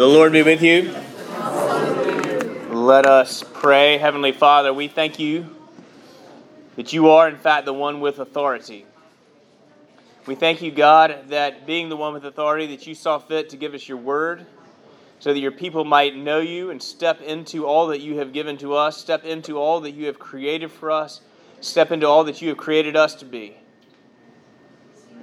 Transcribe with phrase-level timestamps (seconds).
[0.00, 0.94] The Lord be with you.
[2.74, 3.98] Let us pray.
[3.98, 5.54] Heavenly Father, we thank you
[6.76, 8.86] that you are, in fact, the one with authority.
[10.24, 13.58] We thank you, God, that being the one with authority, that you saw fit to
[13.58, 14.46] give us your word
[15.18, 18.56] so that your people might know you and step into all that you have given
[18.56, 21.20] to us, step into all that you have created for us,
[21.60, 23.54] step into all that you have created us to be.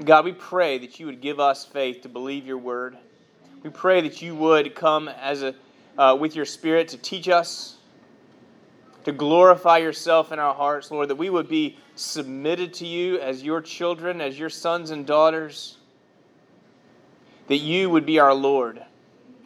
[0.05, 2.95] God, we pray that you would give us faith to believe your word.
[3.63, 5.55] We pray that you would come as a,
[5.97, 7.77] uh, with your spirit to teach us,
[9.03, 13.43] to glorify yourself in our hearts, Lord, that we would be submitted to you as
[13.43, 15.77] your children, as your sons and daughters,
[17.47, 18.83] that you would be our Lord,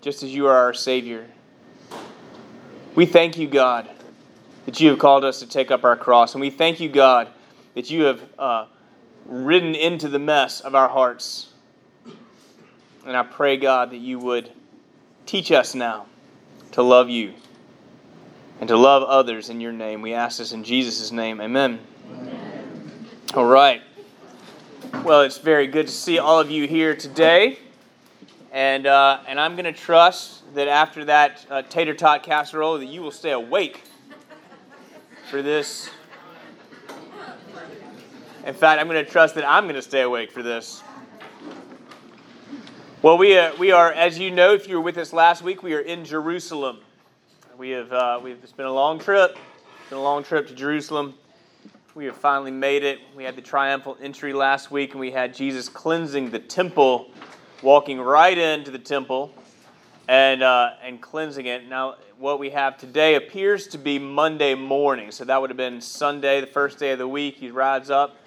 [0.01, 1.27] just as you are our Savior.
[2.95, 3.89] We thank you, God,
[4.65, 6.33] that you have called us to take up our cross.
[6.33, 7.29] And we thank you, God,
[7.75, 8.21] that you have.
[8.37, 8.65] Uh,
[9.25, 11.50] ridden into the mess of our hearts.
[13.05, 14.51] And I pray, God, that you would
[15.25, 16.05] teach us now
[16.71, 17.33] to love you
[18.59, 20.01] and to love others in your name.
[20.01, 21.41] We ask this in Jesus' name.
[21.41, 21.79] Amen.
[22.11, 23.07] Amen.
[23.33, 23.81] All right.
[25.03, 27.59] Well, it's very good to see all of you here today.
[28.51, 32.87] And, uh, and I'm going to trust that after that uh, tater tot casserole that
[32.87, 33.81] you will stay awake
[35.29, 35.89] for this
[38.43, 40.81] in fact, I'm going to trust that I'm going to stay awake for this.
[43.03, 45.63] Well, we, uh, we are, as you know, if you were with us last week,
[45.63, 46.81] we are in Jerusalem.
[47.57, 49.39] We have, uh, we've, it's been a long trip.
[49.79, 51.15] It's been a long trip to Jerusalem.
[51.95, 52.99] We have finally made it.
[53.15, 57.09] We had the triumphal entry last week, and we had Jesus cleansing the temple,
[57.63, 59.33] walking right into the temple
[60.07, 61.67] and, uh, and cleansing it.
[61.67, 65.09] Now, what we have today appears to be Monday morning.
[65.09, 67.37] So that would have been Sunday, the first day of the week.
[67.37, 68.17] He rides up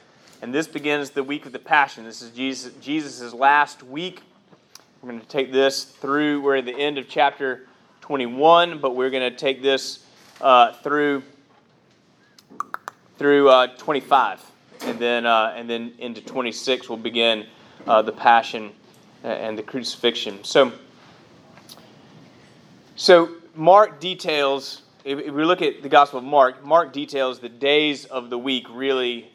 [0.42, 2.04] and this begins the week of the Passion.
[2.04, 4.20] This is Jesus' Jesus's last week.
[5.04, 7.66] We're going to take this through, we're at the end of chapter
[8.00, 10.02] 21, but we're going to take this
[10.40, 11.22] uh, through
[13.18, 14.40] through uh, 25.
[14.80, 17.44] And then, uh, and then into 26, we'll begin
[17.86, 18.72] uh, the Passion
[19.22, 20.42] and the crucifixion.
[20.42, 20.72] So,
[22.96, 28.06] so Mark details, if we look at the Gospel of Mark, Mark details the days
[28.06, 29.30] of the week really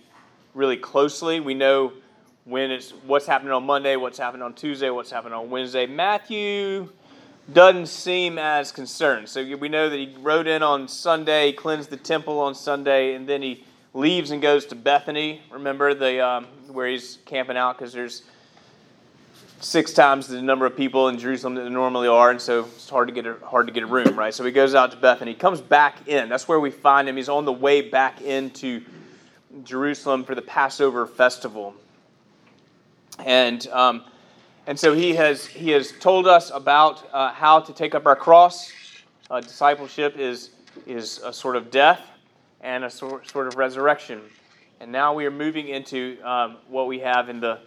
[0.56, 1.40] really closely.
[1.40, 1.94] We know
[2.50, 5.86] when it's what's happening on Monday, what's happening on Tuesday, what's happening on Wednesday.
[5.86, 6.90] Matthew
[7.54, 9.30] doesn't seem as concerned.
[9.30, 13.28] So we know that he rode in on Sunday, cleansed the temple on Sunday, and
[13.28, 15.42] then he leaves and goes to Bethany.
[15.52, 18.24] Remember the um, where he's camping out because there's
[19.62, 22.90] six times the number of people in Jerusalem that there normally are, and so it's
[22.90, 24.34] hard to get a hard to get a room, right?
[24.34, 26.30] So he goes out to Bethany, comes back in.
[26.30, 27.16] That's where we find him.
[27.16, 28.82] He's on the way back into
[29.64, 31.76] Jerusalem for the Passover festival.
[33.26, 34.04] And, um,
[34.68, 38.16] and so he has, he has told us about uh, how to take up our
[38.16, 38.72] cross.
[39.30, 40.52] Uh, discipleship is,
[40.88, 42.02] is a sort of death
[42.62, 44.22] and a sort, sort of resurrection.
[44.80, 47.60] And now we are moving into um, what we have in the,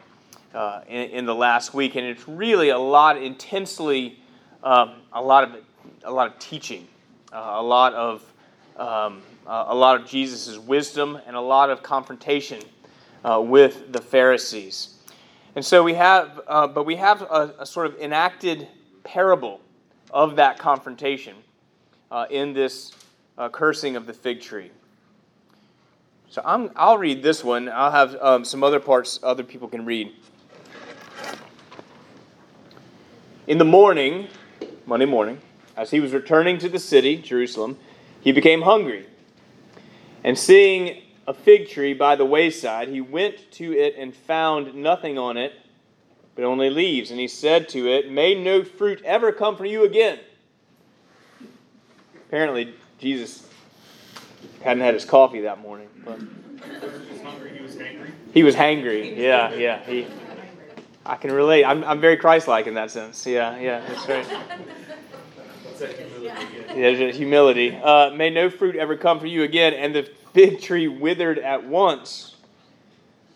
[0.54, 1.96] uh, in, in, the last week.
[1.96, 4.18] And it's really a lot, intensely,
[4.62, 5.56] um, a, lot of,
[6.04, 6.86] a lot of teaching,
[7.32, 8.22] uh, a lot of
[8.76, 12.62] um, uh, a lot of Jesus' wisdom and a lot of confrontation
[13.24, 14.98] uh, with the Pharisees.
[15.54, 18.68] And so we have, uh, but we have a, a, sort of enacted
[19.04, 19.60] parable
[20.10, 21.36] of that confrontation
[22.10, 22.92] uh, in this
[23.36, 24.70] uh, cursing of the fig tree.
[26.30, 27.68] So I'm, I'll read this one.
[27.68, 30.12] I'll have um, some other parts other people can read.
[33.46, 34.28] In the morning,
[34.86, 35.38] Monday morning,
[35.76, 37.76] as he was returning to the city, Jerusalem,
[38.22, 39.06] he became hungry.
[40.24, 45.18] And seeing a fig tree by the wayside, he went to it and found nothing
[45.18, 45.52] on it
[46.34, 47.10] but only leaves.
[47.10, 50.18] And he said to it, May no fruit ever come from you again.
[52.28, 53.46] Apparently, Jesus
[54.62, 55.88] hadn't had his coffee that morning.
[56.04, 58.10] But he was hangry.
[58.32, 59.16] He was hangry.
[59.16, 59.84] Yeah, yeah.
[59.84, 60.06] He,
[61.04, 61.64] I can relate.
[61.64, 63.26] I'm, I'm very Christ-like in that sense.
[63.26, 63.82] Yeah, yeah.
[63.86, 64.42] That's right.
[66.74, 67.74] Yeah, humility.
[67.74, 69.74] Uh, May no fruit ever come from you again.
[69.74, 72.36] And the fig tree withered at once.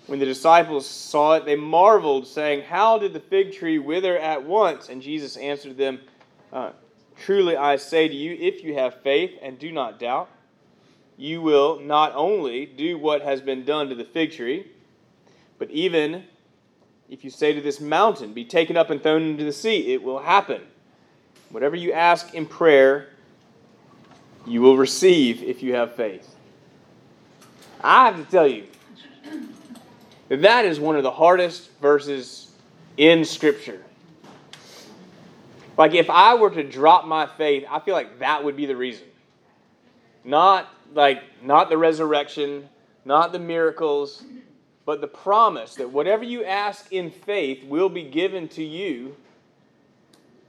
[0.07, 4.45] When the disciples saw it, they marveled, saying, How did the fig tree wither at
[4.45, 4.89] once?
[4.89, 6.01] And Jesus answered them,
[6.53, 6.71] uh,
[7.19, 10.29] Truly I say to you, if you have faith and do not doubt,
[11.17, 14.71] you will not only do what has been done to the fig tree,
[15.59, 16.25] but even
[17.09, 20.03] if you say to this mountain, Be taken up and thrown into the sea, it
[20.03, 20.63] will happen.
[21.51, 23.09] Whatever you ask in prayer,
[24.47, 26.35] you will receive if you have faith.
[27.81, 28.67] I have to tell you
[30.29, 32.51] that that is one of the hardest verses
[32.97, 33.83] in Scripture.
[35.77, 38.77] Like if I were to drop my faith, I feel like that would be the
[38.77, 39.07] reason.
[40.25, 42.69] Not like not the resurrection,
[43.05, 44.25] not the miracles,
[44.85, 49.17] but the promise that whatever you ask in faith will be given to you.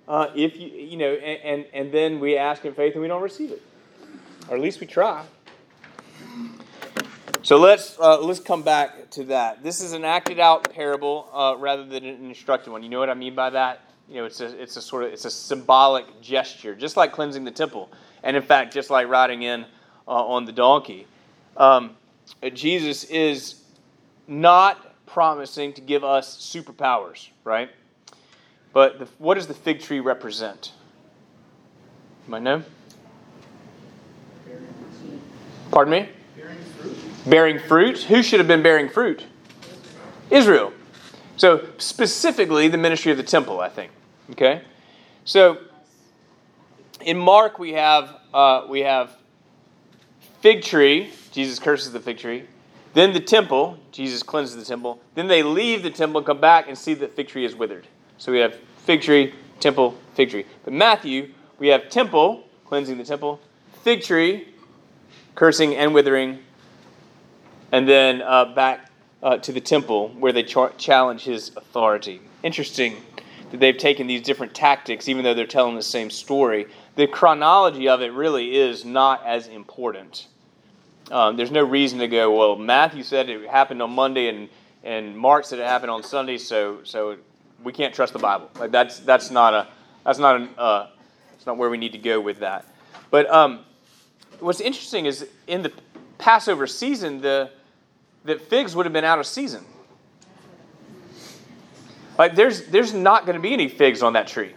[0.08, 3.08] Uh, if you you know, and, and and then we ask in faith and we
[3.08, 3.62] don't receive it,
[4.50, 5.26] or at least we try.
[7.44, 9.64] So let's uh, let's come back to that.
[9.64, 12.84] This is an acted out parable uh, rather than an instructed one.
[12.84, 13.82] You know what I mean by that?
[14.10, 17.44] You know, it's a it's a sort of it's a symbolic gesture, just like cleansing
[17.44, 17.90] the temple,
[18.24, 19.66] and in fact, just like riding in
[20.08, 21.08] uh, on the donkey.
[21.56, 21.96] Um,
[22.54, 23.62] Jesus is
[24.28, 27.70] not promising to give us superpowers, right?
[28.78, 30.72] But the, what does the fig tree represent?
[32.28, 32.62] You might know?
[35.72, 36.10] Pardon me?
[36.36, 36.98] Bearing fruit.
[37.26, 38.04] Bearing fruit.
[38.04, 39.26] Who should have been bearing fruit?
[40.30, 40.74] Israel.
[41.38, 43.92] So, specifically, the ministry of the temple, I think.
[44.34, 44.62] Okay?
[45.26, 45.58] So,
[47.02, 49.18] in Mark, we have, uh, we have
[50.42, 51.10] fig tree.
[51.32, 52.44] Jesus curses the fig tree.
[52.94, 55.02] Then the temple, Jesus cleanses the temple.
[55.16, 57.56] Then they leave the temple and come back and see that the fig tree is
[57.56, 57.88] withered.
[58.18, 58.56] So we have
[58.86, 60.46] fig tree, temple, fig tree.
[60.64, 63.40] But Matthew, we have temple, cleansing the temple,
[63.84, 64.48] fig tree,
[65.36, 66.40] cursing and withering,
[67.72, 68.90] and then uh, back
[69.22, 72.22] uh, to the temple where they ch- challenge his authority.
[72.44, 72.98] Interesting
[73.52, 76.68] that they've taken these different tactics, even though they're telling the same story.
[76.96, 80.28] The chronology of it really is not as important.
[81.12, 84.50] Um, there's no reason to go, well, Matthew said it happened on Monday and,
[84.84, 87.18] and Mark said it happened on Sunday, so, so
[87.64, 88.50] we can't trust the Bible.
[88.60, 89.68] Like that's, that's not, a,
[90.04, 90.88] that's not, an, uh,
[91.32, 92.66] that's not where we need to go with that.
[93.10, 93.62] But um,
[94.40, 95.72] what's interesting is in the
[96.18, 97.52] Passover season, the,
[98.24, 99.64] the figs would have been out of season.
[102.18, 104.54] Like there's, there's not going to be any figs on that tree.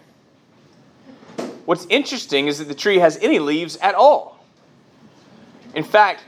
[1.67, 4.45] What's interesting is that the tree has any leaves at all.
[5.75, 6.25] In fact,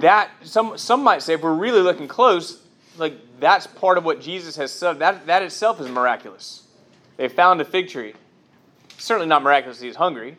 [0.00, 2.61] that some some might say if we're really looking close,
[2.98, 4.98] like that's part of what Jesus has said.
[4.98, 6.64] That that itself is miraculous.
[7.16, 8.14] They found a fig tree.
[8.98, 10.36] Certainly not miraculous he's hungry,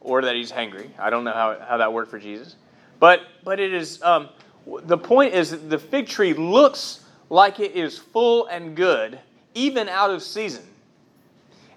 [0.00, 0.88] or that he's hangry.
[0.98, 2.56] I don't know how, how that worked for Jesus,
[2.98, 4.02] but but it is.
[4.02, 4.28] Um,
[4.66, 9.18] the point is that the fig tree looks like it is full and good,
[9.54, 10.64] even out of season,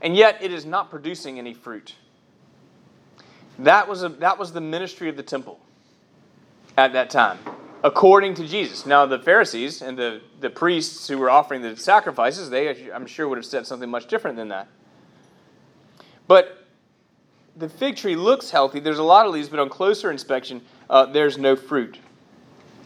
[0.01, 1.95] and yet it is not producing any fruit.
[3.59, 5.59] That was a, that was the ministry of the temple
[6.77, 7.39] at that time,
[7.83, 8.85] according to Jesus.
[8.85, 13.27] Now, the Pharisees and the, the priests who were offering the sacrifices, they, I'm sure,
[13.27, 14.67] would have said something much different than that.
[16.27, 16.65] But
[17.55, 18.79] the fig tree looks healthy.
[18.79, 21.97] There's a lot of leaves, but on closer inspection, uh, there's no fruit.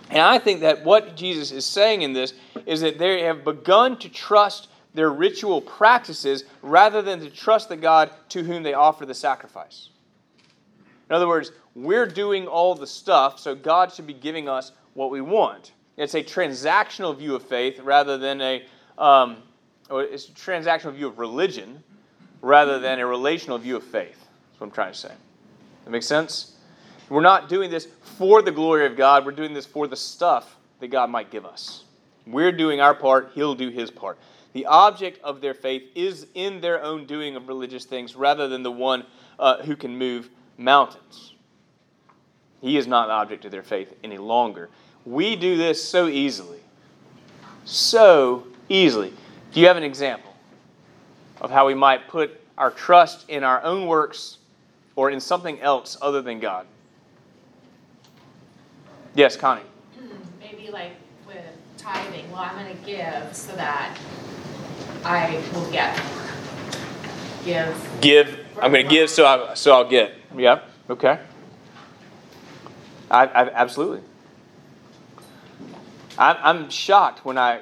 [0.10, 2.34] And I think that what Jesus is saying in this
[2.66, 7.78] is that they have begun to trust their ritual practices rather than to trust the
[7.78, 9.90] God to whom they offer the sacrifice.
[11.10, 15.12] In other words, we're doing all the stuff, so God should be giving us what
[15.12, 15.74] we want.
[15.98, 18.66] It's a transactional view of faith rather than a,
[18.98, 19.38] um,
[19.90, 21.84] it's a transactional view of religion
[22.42, 24.18] rather than a relational view of faith.
[24.18, 25.14] That's what I'm trying to say.
[25.86, 26.56] That makes sense?
[27.10, 30.58] We're not doing this for the glory of God, we're doing this for the stuff
[30.80, 31.84] that God might give us.
[32.26, 34.18] We're doing our part, He'll do His part.
[34.54, 38.64] The object of their faith is in their own doing of religious things rather than
[38.64, 39.06] the one
[39.40, 41.36] uh, who can move mountains.
[42.62, 44.70] He is not the object of their faith any longer.
[45.06, 46.60] We do this so easily.
[47.66, 49.14] So easily.
[49.52, 50.34] Do you have an example
[51.40, 54.38] of how we might put our trust in our own works
[54.96, 56.68] or in something else other than God?
[59.16, 59.62] Yes, Connie.
[60.40, 60.92] Maybe like
[61.28, 61.44] with
[61.78, 63.98] tithing, well, I'm gonna give so that
[65.04, 66.00] I will get.
[67.44, 67.98] Give.
[68.02, 68.40] Give.
[68.62, 70.14] I'm going to give, so I so I'll get.
[70.38, 70.70] Yep.
[70.92, 71.20] Okay.
[73.10, 74.02] I, I absolutely.
[76.18, 77.62] I'm shocked when I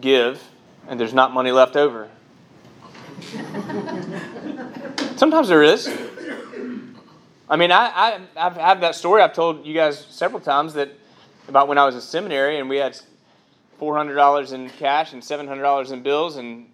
[0.00, 0.42] give
[0.88, 2.08] and there's not money left over.
[5.16, 5.88] Sometimes there is.
[7.48, 10.90] I mean, I, I I've had that story I've told you guys several times that
[11.48, 12.98] about when I was in seminary and we had
[13.78, 16.66] four hundred dollars in cash and seven hundred dollars in bills, and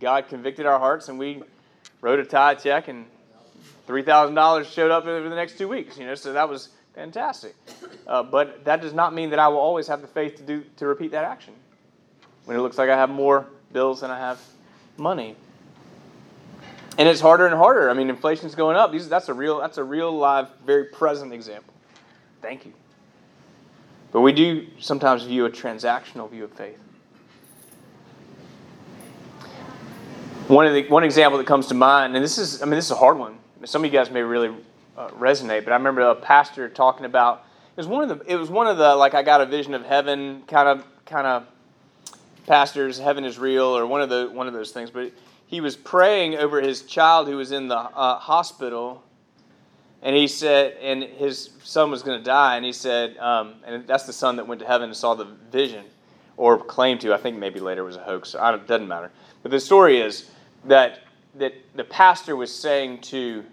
[0.00, 1.42] God convicted our hearts, and we
[2.00, 3.04] wrote a tithe check, and
[3.86, 5.98] three thousand dollars showed up over the next two weeks.
[5.98, 7.54] You know, so that was fantastic.
[8.06, 10.64] Uh, but that does not mean that I will always have the faith to do
[10.76, 11.54] to repeat that action
[12.44, 14.40] when it looks like I have more bills than I have
[14.96, 15.36] money.
[16.96, 17.90] And it's harder and harder.
[17.90, 18.92] I mean, inflation's going up.
[18.92, 21.74] These, that's a real, that's a real live, very present example.
[22.40, 22.72] Thank you.
[24.12, 26.78] But we do sometimes view a transactional view of faith.
[30.48, 32.86] one of the one example that comes to mind, and this is I mean this
[32.86, 33.38] is a hard one.
[33.64, 34.54] Some of you guys may really
[34.96, 37.44] uh, resonate, but I remember a pastor talking about
[37.76, 39.74] it was one of the it was one of the like I got a vision
[39.74, 41.46] of heaven kind of kind of
[42.46, 45.12] pastors heaven is real or one of the one of those things, but
[45.46, 49.02] he was praying over his child who was in the uh, hospital
[50.04, 53.86] and he said, and his son was going to die, and he said, um, and
[53.86, 55.86] that's the son that went to heaven and saw the vision,
[56.36, 57.14] or claimed to.
[57.14, 58.34] I think maybe later it was a hoax.
[58.34, 59.10] it doesn't matter.
[59.42, 60.30] But the story is
[60.66, 61.00] that
[61.36, 63.44] that the pastor was saying to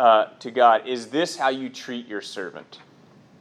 [0.00, 2.78] uh, to God, "Is this how you treat your servant?"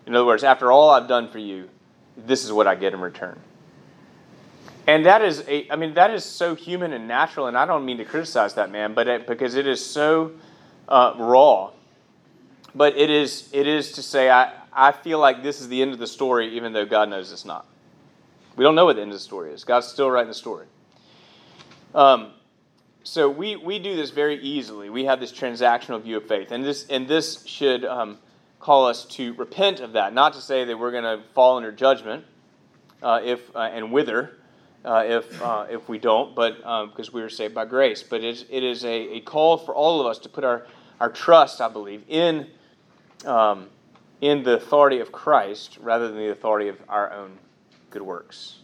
[0.06, 1.70] In other words, after all I've done for you,
[2.18, 3.40] this is what I get in return.
[4.88, 7.86] And that is a, I mean, that is so human and natural, and I don't
[7.86, 10.32] mean to criticize that man, but it, because it is so
[10.88, 11.72] uh, raw
[12.76, 15.94] but it is, it is to say, I, I feel like this is the end
[15.94, 17.66] of the story, even though God knows it's not.
[18.56, 19.64] We don't know what the end of the story is.
[19.64, 20.66] God's still writing the story.
[21.96, 22.32] Um,
[23.04, 24.90] so we, we do this very easily.
[24.90, 26.52] We have this transactional view of faith.
[26.52, 28.20] And this, and this should um,
[28.60, 30.14] call us to repent of that.
[30.14, 32.26] Not to say that we're going to fall under judgment
[33.02, 34.38] uh, if, uh, and wither
[34.84, 38.04] uh, if, uh, if we don't, but because um, we are saved by grace.
[38.04, 40.68] But it it is a, a call for all of us to put our,
[41.00, 42.48] our trust, I believe, in
[43.26, 43.68] um,
[44.22, 47.38] in the authority of Christ rather than the authority of our own
[47.90, 48.60] good works.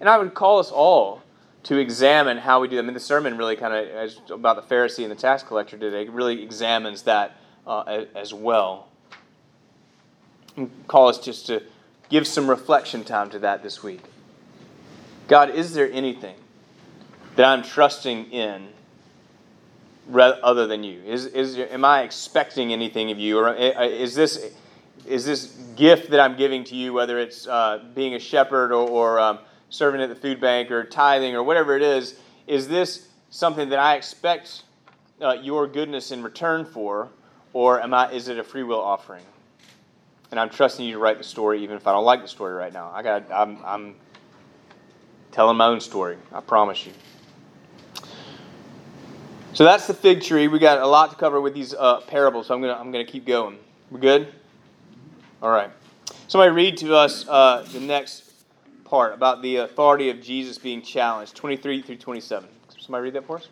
[0.00, 1.22] And I would call us all
[1.64, 2.82] to examine how we do that.
[2.82, 6.08] I mean, the sermon really kind of, about the Pharisee and the tax collector today,
[6.08, 8.88] really examines that uh, as well.
[10.56, 11.62] And call us just to
[12.08, 14.00] give some reflection time to that this week.
[15.28, 16.34] God, is there anything
[17.36, 18.68] that I'm trusting in
[20.12, 21.00] other than you?
[21.04, 23.38] Is, is, am I expecting anything of you?
[23.38, 24.52] Or uh, uh, is this,
[25.06, 28.88] is this gift that I'm giving to you, whether it's uh, being a shepherd or,
[28.88, 29.38] or um,
[29.72, 33.78] serving at the food bank or tithing or whatever it is, is this something that
[33.78, 34.64] I expect
[35.20, 37.08] uh, your goodness in return for,
[37.54, 39.24] or am I, is it a free will offering?
[40.30, 42.54] And I'm trusting you to write the story, even if I don't like the story
[42.54, 42.90] right now.
[42.94, 43.94] I got, I'm, I'm
[45.30, 46.18] telling my own story.
[46.32, 46.92] I promise you.
[49.54, 50.48] So that's the fig tree.
[50.48, 53.04] We got a lot to cover with these uh, parables, so I'm gonna I'm gonna
[53.04, 53.58] keep going.
[53.90, 54.28] We good?
[55.42, 55.70] All right.
[56.26, 58.31] Somebody read to us uh, the next
[58.92, 62.46] part about the authority of Jesus being challenged, 23 through 27.
[62.78, 63.48] Somebody read that for us.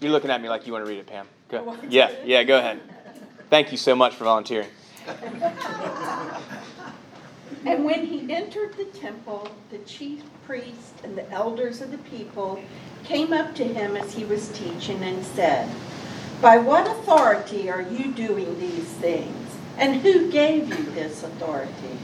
[0.00, 1.28] You're looking at me like you want to read it, Pam.
[1.48, 1.64] Go.
[1.68, 2.80] Oh, yeah, yeah, go ahead.
[3.48, 4.68] Thank you so much for volunteering.
[7.64, 12.60] And when he entered the temple, the chief priests and the elders of the people
[13.04, 15.70] came up to him as he was teaching and said,
[16.40, 19.56] By what authority are you doing these things?
[19.78, 21.98] And who gave you this authority?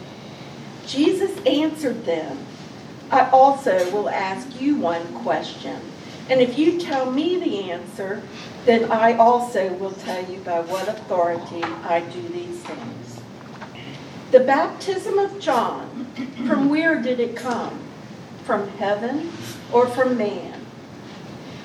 [0.88, 2.38] Jesus answered them,
[3.11, 5.80] I also will ask you one question.
[6.30, 8.23] And if you tell me the answer,
[8.64, 13.21] then I also will tell you by what authority I do these things.
[14.30, 16.07] The baptism of John,
[16.47, 17.80] from where did it come?
[18.45, 19.30] From heaven
[19.73, 20.66] or from man?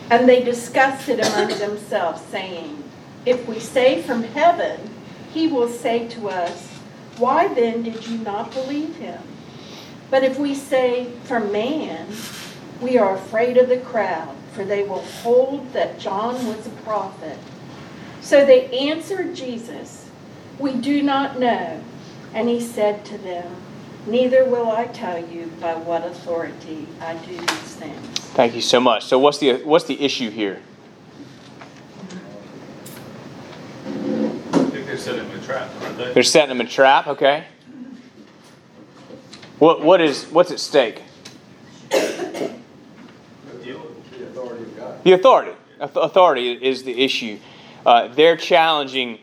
[0.09, 2.83] And they discussed it among themselves, saying,
[3.25, 4.89] If we say from heaven,
[5.33, 6.72] he will say to us,
[7.17, 9.21] Why then did you not believe him?
[10.09, 12.07] But if we say from man,
[12.81, 17.37] we are afraid of the crowd, for they will hold that John was a prophet.
[18.21, 20.09] So they answered Jesus,
[20.59, 21.81] We do not know.
[22.33, 23.55] And he said to them,
[24.05, 28.19] Neither will I tell you by what authority I do these things.
[28.35, 29.05] Thank you so much.
[29.05, 30.61] So what's the what's the issue here?
[33.85, 36.13] I think they're setting him a they?
[36.13, 37.45] They're setting him a trap, okay.
[39.59, 41.01] What what is what's at stake?
[41.89, 42.55] The
[44.23, 44.65] authority.
[45.03, 45.51] The authority.
[45.79, 47.39] Authority is the issue.
[47.85, 49.19] Uh, they're challenging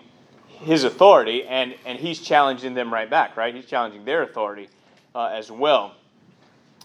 [0.60, 3.54] his authority, and, and he's challenging them right back, right?
[3.54, 4.68] He's challenging their authority
[5.14, 5.94] uh, as well.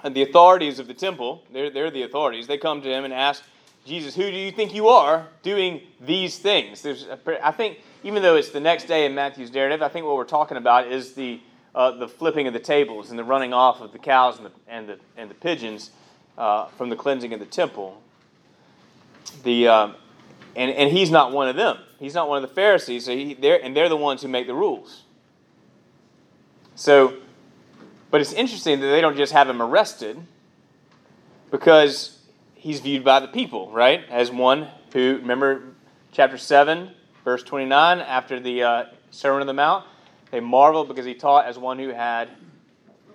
[0.04, 3.14] And the authorities of the temple, they're, they're the authorities, they come to him and
[3.14, 3.44] ask
[3.86, 6.82] Jesus, Who do you think you are doing these things?
[6.82, 7.06] There's
[7.44, 10.26] I think, even though it's the next day in Matthew's narrative, I think what we're
[10.26, 11.42] talking about is the,
[11.74, 14.52] uh, the flipping of the tables and the running off of the cows and the,
[14.68, 15.90] and the, and the pigeons
[16.38, 18.00] uh, from the cleansing of the temple.
[19.44, 19.96] The, um,
[20.56, 21.80] and, and he's not one of them.
[21.98, 24.46] He's not one of the Pharisees, so he, they're, and they're the ones who make
[24.46, 25.02] the rules.
[26.76, 27.18] So,
[28.12, 30.22] but it's interesting that they don't just have him arrested
[31.50, 32.20] because
[32.54, 35.64] he's viewed by the people, right, as one who, remember
[36.12, 36.92] chapter 7,
[37.26, 39.84] verse 29, after the uh, Sermon on the Mount,
[40.32, 42.30] they marveled because he taught as one who had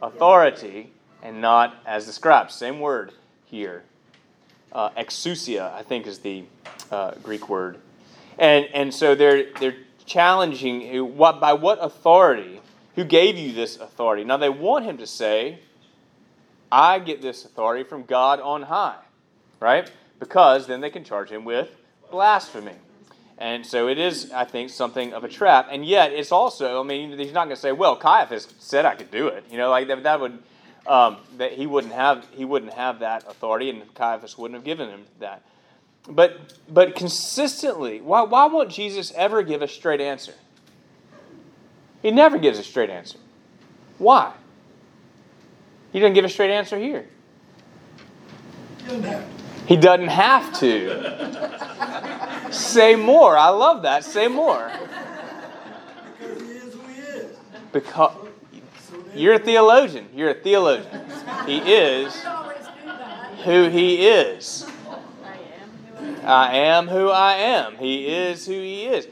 [0.03, 2.55] authority and not as the scribes.
[2.55, 3.13] Same word
[3.47, 3.85] here.
[4.73, 6.45] uh, exousia, I think is the
[6.91, 7.79] uh, Greek word.
[8.39, 9.77] And, and so they're, they're
[10.07, 12.61] challenging what, by what authority,
[12.97, 14.25] who gave you this authority?
[14.25, 15.61] Now they want him to say,
[16.71, 18.99] I get this authority from God on high,
[19.59, 19.91] right?
[20.19, 21.69] Because then they can charge him with
[22.11, 22.75] blasphemy.
[23.41, 25.69] And so it is, I think, something of a trap.
[25.71, 28.95] And yet, it's also, I mean, he's not going to say, well, Caiaphas said I
[28.95, 29.45] could do it.
[29.51, 30.39] You know, like that, that would,
[30.87, 34.91] um, that he wouldn't have, he wouldn't have that authority, and Caiaphas wouldn't have given
[34.91, 35.43] him that.
[36.07, 40.35] But, but consistently, why, why won't Jesus ever give a straight answer?
[42.03, 43.19] He never gives a straight answer.
[43.97, 44.35] Why?
[45.93, 47.07] He doesn't give a straight answer here.
[49.67, 51.87] He doesn't have to.
[52.51, 53.37] Say more.
[53.37, 54.05] I love that.
[54.05, 54.71] Say more.
[56.19, 57.37] Because he is who he is.
[57.73, 58.13] Because
[59.15, 60.09] you're a theologian.
[60.15, 61.03] You're a theologian.
[61.47, 62.25] He is
[63.45, 64.67] who he is.
[66.25, 67.77] I am who I am.
[67.77, 69.09] He is who he is.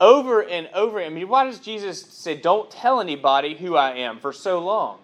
[0.00, 1.00] Over and over.
[1.00, 4.98] I mean, why does Jesus say, Don't tell anybody who I am for so long?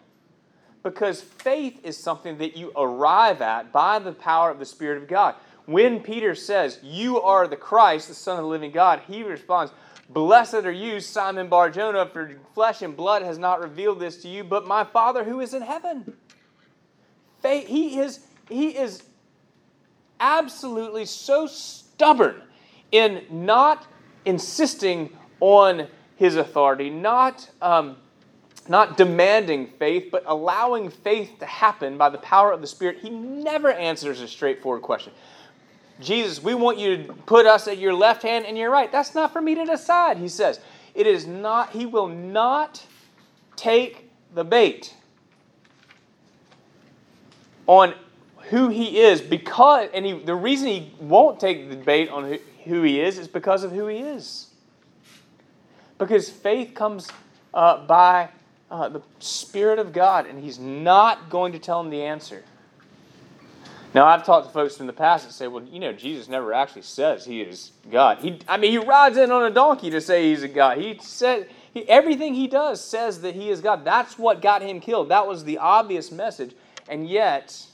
[0.82, 5.08] Because faith is something that you arrive at by the power of the Spirit of
[5.08, 5.36] God.
[5.66, 9.72] When Peter says, You are the Christ, the Son of the living God, he responds,
[10.08, 14.28] Blessed are you, Simon Bar Jonah, for flesh and blood has not revealed this to
[14.28, 16.16] you, but my Father who is in heaven.
[17.42, 19.02] He is, he is
[20.20, 22.42] absolutely so stubborn
[22.92, 23.86] in not
[24.24, 27.96] insisting on his authority, not, um,
[28.68, 32.98] not demanding faith, but allowing faith to happen by the power of the Spirit.
[33.00, 35.12] He never answers a straightforward question.
[36.00, 38.90] Jesus, we want you to put us at your left hand and your right.
[38.90, 40.60] That's not for me to decide, he says.
[40.94, 42.84] It is not, he will not
[43.56, 44.94] take the bait
[47.66, 47.94] on
[48.50, 52.82] who he is because, and he, the reason he won't take the bait on who,
[52.82, 54.48] he is is because of who he is.
[55.98, 57.08] Because faith comes
[57.54, 58.28] uh, by
[58.70, 62.42] uh, the Spirit of God, and he's not going to tell him the answer.
[63.94, 66.54] Now, I've talked to folks in the past that say, well, you know, Jesus never
[66.54, 68.18] actually says he is God.
[68.18, 70.78] He, I mean, he rides in on a donkey to say he's a God.
[70.78, 73.84] He said, he, everything he does says that he is God.
[73.84, 75.10] That's what got him killed.
[75.10, 76.54] That was the obvious message.
[76.88, 77.66] And yet,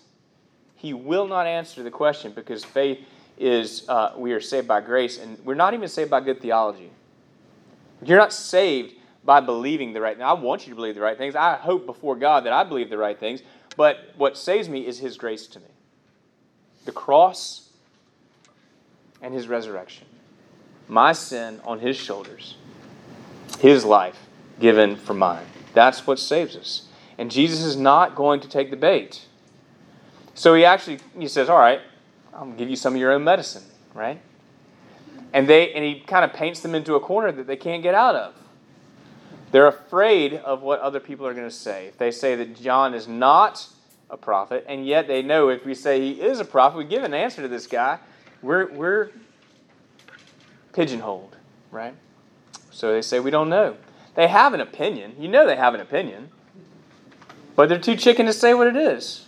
[0.74, 2.98] he will not answer the question because faith
[3.36, 6.90] is, uh, we are saved by grace, and we're not even saved by good theology.
[8.02, 10.24] You're not saved by believing the right thing.
[10.24, 11.36] I want you to believe the right things.
[11.36, 13.40] I hope before God that I believe the right things.
[13.76, 15.66] But what saves me is his grace to me
[16.88, 17.68] the cross
[19.20, 20.06] and his resurrection.
[20.88, 22.56] My sin on his shoulders,
[23.58, 24.16] his life
[24.58, 25.44] given for mine.
[25.74, 26.88] That's what saves us.
[27.18, 29.26] And Jesus is not going to take the bait.
[30.32, 31.82] So he actually he says, "All right,
[32.32, 34.18] I'll give you some of your own medicine, right?"
[35.34, 37.94] And they and he kind of paints them into a corner that they can't get
[37.94, 38.34] out of.
[39.52, 41.86] They're afraid of what other people are going to say.
[41.88, 43.66] If they say that John is not
[44.10, 47.04] a prophet, and yet they know if we say he is a prophet, we give
[47.04, 47.98] an answer to this guy,
[48.42, 49.10] we're, we're
[50.72, 51.36] pigeonholed,
[51.70, 51.94] right?
[52.70, 53.76] So they say we don't know.
[54.14, 55.14] They have an opinion.
[55.18, 56.30] You know they have an opinion,
[57.56, 59.26] but they're too chicken to say what it is.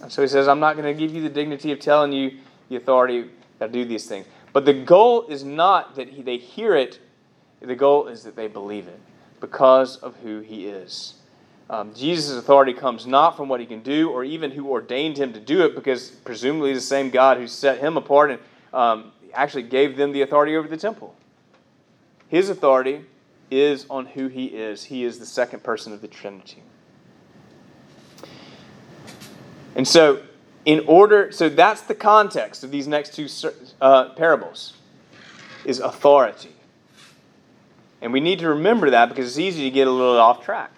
[0.00, 2.38] And so he says, I'm not going to give you the dignity of telling you
[2.68, 4.26] the authority to do these things.
[4.52, 7.00] But the goal is not that he, they hear it,
[7.60, 9.00] the goal is that they believe it
[9.40, 11.14] because of who he is.
[11.70, 15.34] Um, Jesus' authority comes not from what he can do or even who ordained him
[15.34, 18.40] to do it, because presumably the same God who set him apart and
[18.72, 21.14] um, actually gave them the authority over the temple.
[22.28, 23.04] His authority
[23.50, 24.84] is on who he is.
[24.84, 26.62] He is the second person of the Trinity.
[29.74, 30.22] And so,
[30.64, 33.28] in order, so that's the context of these next two
[33.80, 34.74] uh, parables,
[35.64, 36.52] is authority.
[38.00, 40.70] And we need to remember that because it's easy to get a little off track.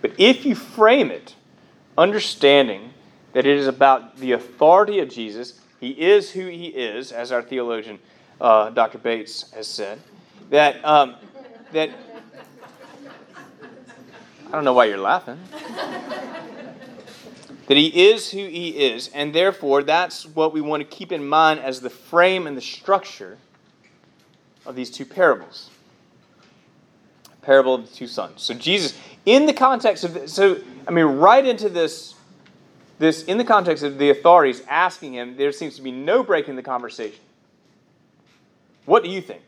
[0.00, 1.34] But if you frame it,
[1.96, 2.92] understanding
[3.32, 7.42] that it is about the authority of Jesus, he is who he is, as our
[7.42, 7.98] theologian
[8.40, 8.98] uh, Dr.
[8.98, 10.00] Bates has said,
[10.50, 11.16] that um,
[11.72, 11.90] that
[14.46, 15.38] I don't know why you're laughing.
[17.66, 21.26] that he is who he is, and therefore that's what we want to keep in
[21.26, 23.38] mind as the frame and the structure
[24.64, 25.70] of these two parables.
[27.46, 28.42] Parable of the two sons.
[28.42, 32.16] So Jesus, in the context of this, so I mean, right into this,
[32.98, 36.48] this in the context of the authorities asking him, there seems to be no break
[36.48, 37.20] in the conversation.
[38.84, 39.42] What do you think?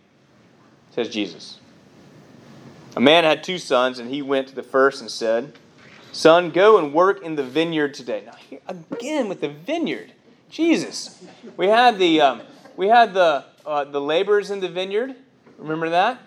[0.92, 1.58] Says Jesus.
[2.94, 5.52] A man had two sons, and he went to the first and said,
[6.12, 8.22] Son, go and work in the vineyard today.
[8.26, 10.12] Now, here again with the vineyard.
[10.50, 11.24] Jesus.
[11.56, 12.42] We had the um,
[12.76, 15.16] we had the uh, the laborers in the vineyard.
[15.58, 16.22] Remember that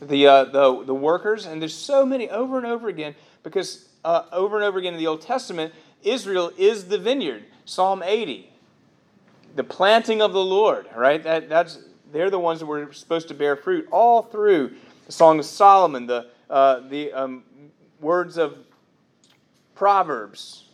[0.00, 4.24] the uh, the the workers, and there's so many over and over again because uh,
[4.32, 5.72] over and over again in the Old Testament,
[6.02, 7.44] Israel is the vineyard.
[7.64, 8.50] Psalm 80,
[9.56, 10.86] the planting of the Lord.
[10.96, 11.22] Right.
[11.22, 11.78] That that's
[12.12, 14.74] they're the ones that were supposed to bear fruit all through
[15.06, 17.44] the Song of Solomon, the uh, the um,
[18.00, 18.56] words of
[19.74, 20.64] Proverbs.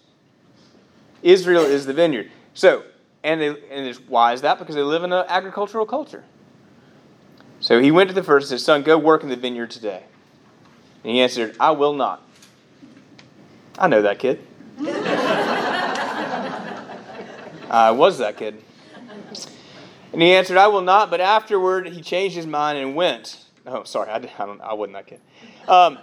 [1.23, 2.31] Israel is the vineyard.
[2.53, 2.85] So,
[3.23, 4.59] and, they, and why is that?
[4.59, 6.23] Because they live in an agricultural culture.
[7.65, 10.03] So he went to the first and said, Son, go work in the vineyard today.
[11.03, 12.23] And he answered, I will not.
[13.79, 14.47] I know that kid.
[17.71, 18.63] I was that kid.
[20.13, 21.09] And he answered, I will not.
[21.09, 23.43] But afterward, he changed his mind and went.
[23.65, 25.23] Oh, sorry, I, I, don't, I wasn't that kid.
[25.67, 25.99] Um,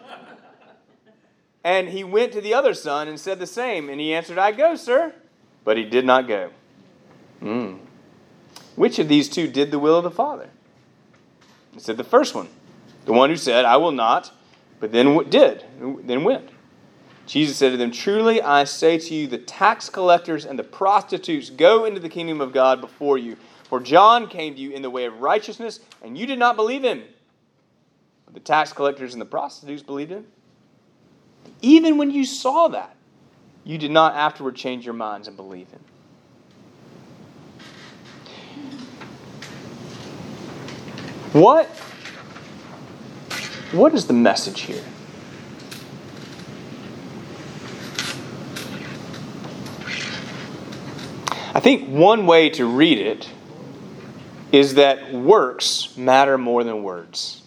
[1.63, 3.87] and he went to the other son and said the same.
[3.87, 5.13] And he answered, I go, sir.
[5.63, 6.49] But he did not go.
[7.39, 7.77] Mm.
[8.75, 10.49] Which of these two did the will of the Father?
[11.73, 12.47] He said, The first one.
[13.05, 14.31] The one who said, I will not,
[14.79, 16.49] but then did, then went.
[17.25, 21.49] Jesus said to them, Truly I say to you, the tax collectors and the prostitutes
[21.49, 23.37] go into the kingdom of God before you.
[23.63, 26.83] For John came to you in the way of righteousness, and you did not believe
[26.83, 27.03] him.
[28.25, 30.27] But the tax collectors and the prostitutes believed him.
[31.61, 32.95] Even when you saw that,
[33.63, 35.79] you did not afterward change your minds and believe him.
[41.33, 41.67] What,
[43.71, 44.83] what is the message here?
[51.53, 53.29] I think one way to read it
[54.51, 57.43] is that works matter more than words.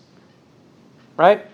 [1.16, 1.46] Right?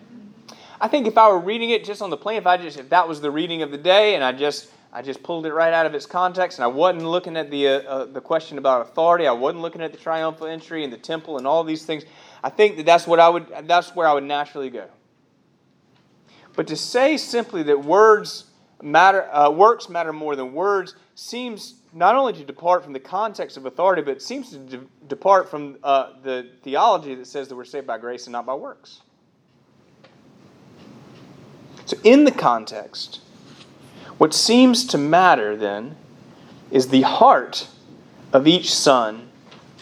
[0.81, 2.91] I think if I were reading it just on the plane, if I just if
[2.91, 5.73] that was the reading of the day and I just I just pulled it right
[5.73, 8.83] out of its context and I wasn't looking at the uh, uh, the question about
[8.83, 12.05] authority, I wasn't looking at the triumphal entry and the temple and all these things.
[12.43, 14.87] I think that that's what I would that's where I would naturally go.
[16.57, 18.45] But to say simply that words
[18.83, 23.57] matter uh, works matter more than words seems not only to depart from the context
[23.57, 27.65] of authority, but seems to de- depart from uh, the theology that says that we're
[27.65, 29.01] saved by grace and not by works.
[31.85, 33.21] So, in the context,
[34.21, 35.97] what seems to matter then
[36.71, 37.67] is the heart
[38.35, 39.31] of each son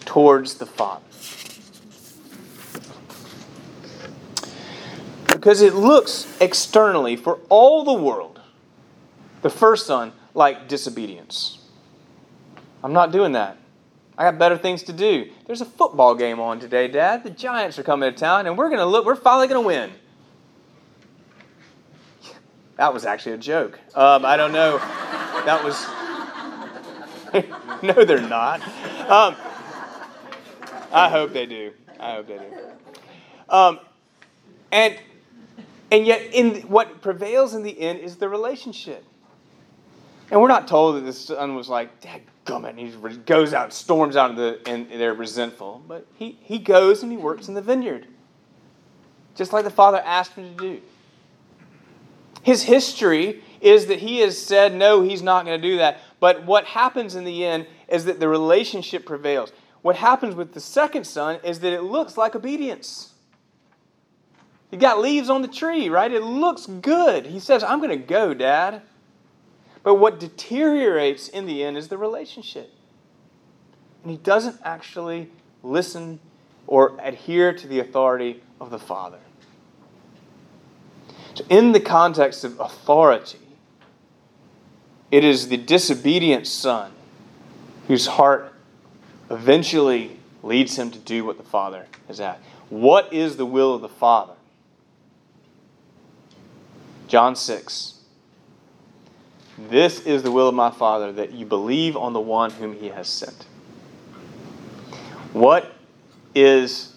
[0.04, 1.02] towards the Father.
[5.26, 8.40] Because it looks externally for all the world,
[9.42, 11.58] the first son, like disobedience.
[12.84, 13.56] I'm not doing that.
[14.16, 15.32] I got better things to do.
[15.46, 17.24] There's a football game on today, Dad.
[17.24, 19.04] The Giants are coming to town, and we're gonna look.
[19.04, 19.90] We're finally gonna win.
[22.78, 23.78] That was actually a joke.
[23.96, 24.78] Um, I don't know.
[24.78, 25.84] That was.
[27.82, 28.62] no, they're not.
[29.10, 29.36] Um,
[30.92, 31.72] I hope they do.
[31.98, 32.44] I hope they do.
[33.48, 33.80] Um,
[34.70, 34.96] and
[35.90, 39.04] and yet, in what prevails in the end is the relationship.
[40.30, 43.72] And we're not told that the son was like, Dad gummit, and he goes out,
[43.72, 45.82] storms out of the, and they're resentful.
[45.88, 48.06] But he, he goes and he works in the vineyard,
[49.34, 50.82] just like the father asked him to do.
[52.48, 55.98] His history is that he has said, no, he's not going to do that.
[56.18, 59.52] But what happens in the end is that the relationship prevails.
[59.82, 63.12] What happens with the second son is that it looks like obedience.
[64.70, 66.10] He got leaves on the tree, right?
[66.10, 67.26] It looks good.
[67.26, 68.80] He says, I'm going to go, Dad.
[69.82, 72.72] But what deteriorates in the end is the relationship.
[74.04, 75.28] And he doesn't actually
[75.62, 76.18] listen
[76.66, 79.18] or adhere to the authority of the Father.
[81.48, 83.38] In the context of authority,
[85.10, 86.92] it is the disobedient son
[87.86, 88.52] whose heart
[89.30, 92.40] eventually leads him to do what the Father has asked.
[92.68, 94.34] What is the will of the Father?
[97.06, 97.94] John 6.
[99.58, 102.88] This is the will of my Father, that you believe on the one whom he
[102.88, 103.46] has sent.
[105.32, 105.72] What
[106.34, 106.94] is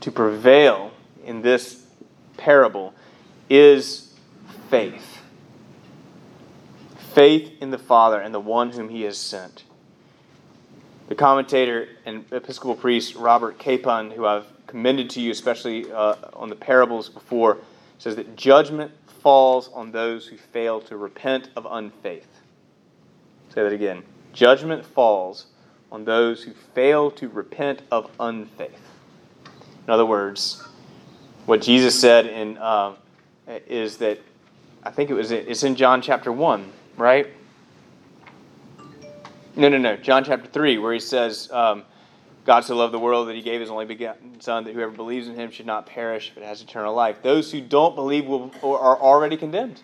[0.00, 0.92] to prevail
[1.24, 1.84] in this
[2.36, 2.94] parable
[3.50, 4.14] is
[4.70, 5.20] faith.
[7.12, 9.64] Faith in the Father and the one whom he has sent.
[11.08, 16.48] The commentator and Episcopal priest Robert Capon, who I've commended to you, especially uh, on
[16.48, 17.58] the parables before,
[17.98, 22.28] says that judgment falls on those who fail to repent of unfaith.
[23.52, 24.04] Say that again.
[24.32, 25.46] Judgment falls
[25.90, 28.78] on those who fail to repent of unfaith.
[29.84, 30.62] In other words,
[31.46, 32.94] what Jesus said in uh,
[33.66, 34.18] is that
[34.82, 37.26] I think it was it's in John chapter one, right?
[39.56, 39.96] No, no, no.
[39.96, 41.84] John chapter 3, where he says, um,
[42.44, 45.28] God so loved the world that he gave his only begotten Son, that whoever believes
[45.28, 47.22] in him should not perish, but has eternal life.
[47.22, 49.82] Those who don't believe will, are already condemned.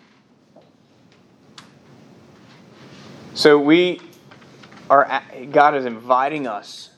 [3.33, 4.01] So we
[4.89, 6.89] are, God is inviting us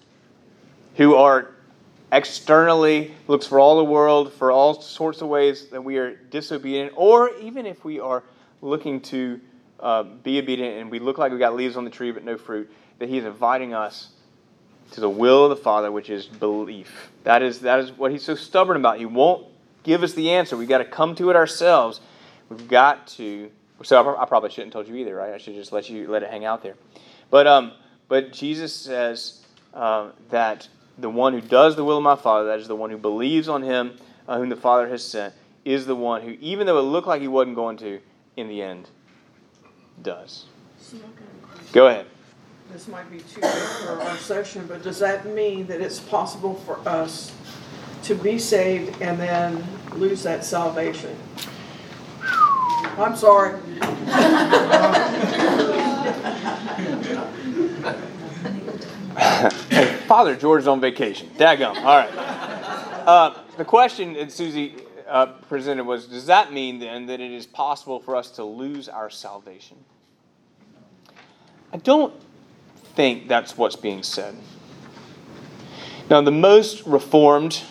[0.95, 1.55] who are
[2.11, 6.93] externally, looks for all the world, for all sorts of ways that we are disobedient,
[6.95, 8.23] or even if we are
[8.61, 9.39] looking to
[9.79, 12.37] uh, be obedient and we look like we got leaves on the tree but no
[12.37, 14.09] fruit, that He is inviting us
[14.91, 17.11] to the will of the Father, which is belief.
[17.23, 18.97] That is, that is what He's so stubborn about.
[18.97, 19.45] He won't
[19.83, 20.57] give us the answer.
[20.57, 22.01] We've got to come to it ourselves.
[22.49, 23.51] We've got to.
[23.83, 25.33] So I, I probably shouldn't have told you either, right?
[25.33, 26.75] I should just let you let it hang out there.
[27.29, 27.73] But um,
[28.07, 30.67] but Jesus says uh, that
[30.99, 33.47] the one who does the will of my Father, that is the one who believes
[33.47, 35.33] on Him, uh, whom the Father has sent,
[35.65, 37.99] is the one who, even though it looked like he wasn't going to,
[38.37, 38.89] in the end,
[40.01, 40.45] does.
[41.71, 42.05] Go ahead.
[42.71, 46.53] This might be too big for our session, but does that mean that it's possible
[46.55, 47.33] for us
[48.03, 49.63] to be saved and then
[49.95, 51.15] lose that salvation?
[52.97, 53.59] I'm sorry.
[60.09, 61.29] Father George's on vacation.
[61.37, 61.75] Daggum.
[61.75, 62.09] All right.
[63.05, 64.73] Uh, the question that Susie
[65.07, 68.89] uh, presented was Does that mean then that it is possible for us to lose
[68.89, 69.77] our salvation?
[71.71, 72.11] I don't
[72.95, 74.35] think that's what's being said.
[76.09, 77.61] Now, the most reformed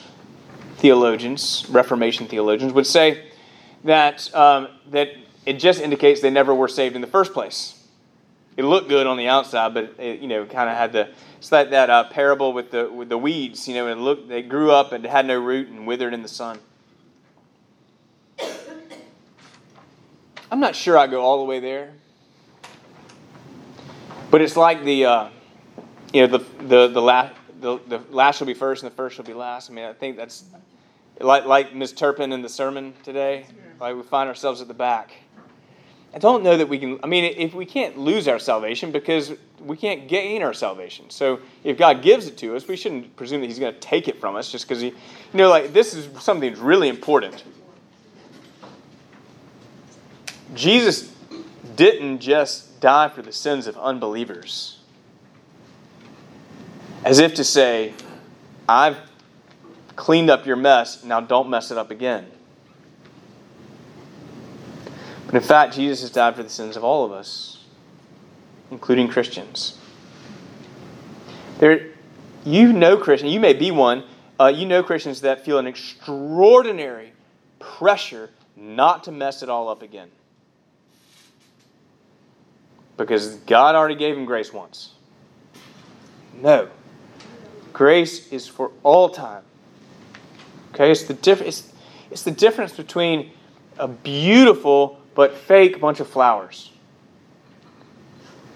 [0.76, 3.32] theologians, Reformation theologians, would say
[3.82, 5.08] that, um, that
[5.44, 7.77] it just indicates they never were saved in the first place.
[8.58, 11.52] It looked good on the outside, but it, you know, kind of had the it's
[11.52, 13.68] like that uh, parable with the with the weeds.
[13.68, 16.28] You know, and looked they grew up and had no root and withered in the
[16.28, 16.58] sun.
[20.50, 21.92] I'm not sure I go all the way there,
[24.28, 25.28] but it's like the uh,
[26.12, 29.18] you know the the the last the, the last shall be first and the first
[29.18, 29.70] will be last.
[29.70, 30.42] I mean, I think that's
[31.20, 31.92] like like Ms.
[31.92, 33.46] Turpin in the sermon today.
[33.80, 35.12] Like we find ourselves at the back.
[36.14, 36.98] I don't know that we can.
[37.02, 41.10] I mean, if we can't lose our salvation because we can't gain our salvation.
[41.10, 44.08] So if God gives it to us, we shouldn't presume that He's going to take
[44.08, 44.94] it from us just because He, you
[45.34, 47.44] know, like this is something that's really important.
[50.54, 51.12] Jesus
[51.76, 54.78] didn't just die for the sins of unbelievers,
[57.04, 57.92] as if to say,
[58.66, 58.96] I've
[59.94, 62.26] cleaned up your mess, now don't mess it up again.
[65.28, 67.62] But in fact, Jesus has died for the sins of all of us,
[68.70, 69.76] including Christians.
[71.58, 71.88] There,
[72.46, 74.04] you know Christians, you may be one,
[74.40, 77.12] uh, you know Christians that feel an extraordinary
[77.58, 80.08] pressure not to mess it all up again.
[82.96, 84.92] Because God already gave him grace once.
[86.40, 86.70] No.
[87.74, 89.42] Grace is for all time.
[90.72, 91.70] Okay, it's the, diff- it's,
[92.10, 93.30] it's the difference between
[93.78, 96.70] a beautiful but fake bunch of flowers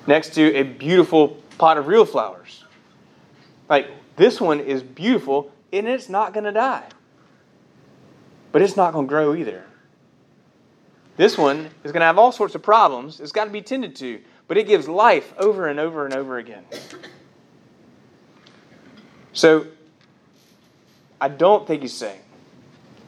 [0.06, 2.62] next to a beautiful pot of real flowers.
[3.68, 6.86] Like, this one is beautiful and it's not going to die.
[8.52, 9.64] But it's not going to grow either.
[11.16, 13.18] This one is going to have all sorts of problems.
[13.18, 16.38] It's got to be tended to, but it gives life over and over and over
[16.38, 16.64] again.
[19.32, 19.66] So,
[21.20, 22.20] I don't think he's saying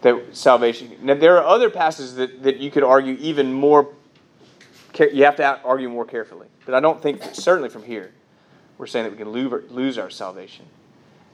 [0.04, 0.92] that salvation.
[1.02, 3.88] Now, there are other passages that, that you could argue even more,
[4.98, 6.46] you have to argue more carefully.
[6.66, 8.12] But I don't think, certainly from here,
[8.76, 10.66] we're saying that we can lose our salvation.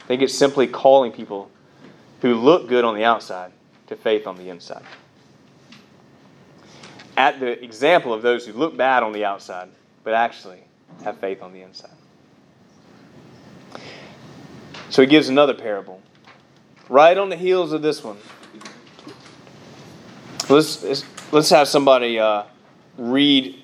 [0.00, 1.50] I think it's simply calling people
[2.22, 3.50] who look good on the outside
[3.88, 4.84] to faith on the inside.
[7.16, 9.68] At the example of those who look bad on the outside,
[10.04, 10.60] but actually
[11.02, 11.90] have faith on the inside.
[14.90, 16.00] So he gives another parable.
[16.88, 18.18] Right on the heels of this one.
[20.48, 22.44] Let's let's have somebody uh,
[22.96, 23.56] read.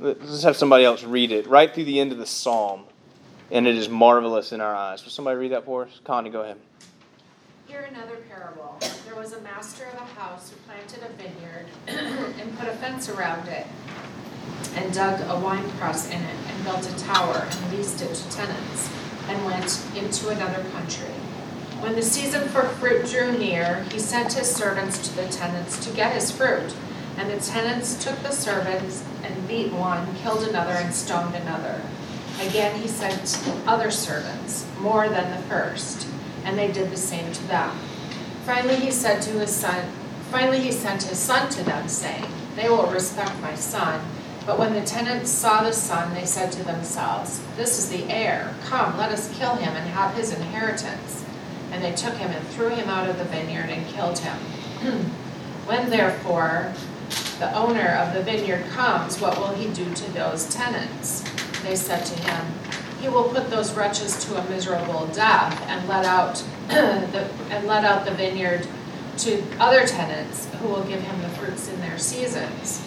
[0.00, 2.84] Let's have somebody else read it right through the end of the psalm,
[3.50, 5.04] and it is marvelous in our eyes.
[5.04, 6.00] Will somebody read that for us?
[6.04, 6.58] Connie, go ahead.
[7.66, 8.78] Hear another parable.
[9.04, 11.66] There was a master of a house who planted a vineyard
[12.40, 13.66] and put a fence around it,
[14.74, 18.30] and dug a wine press in it, and built a tower and leased it to
[18.30, 18.90] tenants,
[19.28, 21.14] and went into another country.
[21.82, 25.92] When the season for fruit drew near, he sent his servants to the tenants to
[25.92, 26.72] get his fruit.
[27.18, 31.82] And the tenants took the servants and beat one, killed another, and stoned another.
[32.40, 36.06] Again he sent other servants, more than the first,
[36.44, 37.76] and they did the same to them.
[38.46, 39.84] Finally he said to his son,
[40.30, 44.00] finally he sent his son to them, saying, They will respect my son.
[44.46, 48.54] But when the tenants saw the son, they said to themselves, This is the heir.
[48.66, 51.21] Come, let us kill him and have his inheritance.
[51.72, 54.36] And they took him and threw him out of the vineyard and killed him.
[55.66, 56.72] when therefore
[57.38, 61.24] the owner of the vineyard comes, what will he do to those tenants?
[61.62, 62.46] They said to him,
[63.00, 66.36] He will put those wretches to a miserable death and let out
[66.68, 68.66] the, and let out the vineyard
[69.18, 72.86] to other tenants who will give him the fruits in their seasons.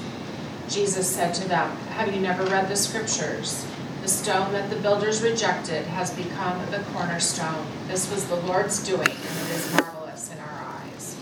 [0.69, 3.65] Jesus said to them, Have you never read the scriptures?
[4.05, 7.65] The stone that the builders rejected has become the cornerstone.
[7.87, 11.17] This was the Lord's doing, and it is marvelous in our eyes.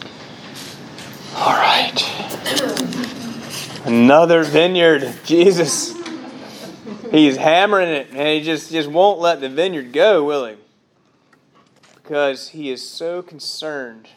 [1.38, 1.98] All right.
[3.86, 5.14] Another vineyard.
[5.24, 5.96] Jesus.
[7.10, 10.56] He's hammering it, and he just, just won't let the vineyard go, will he?
[12.04, 14.10] Because he is so concerned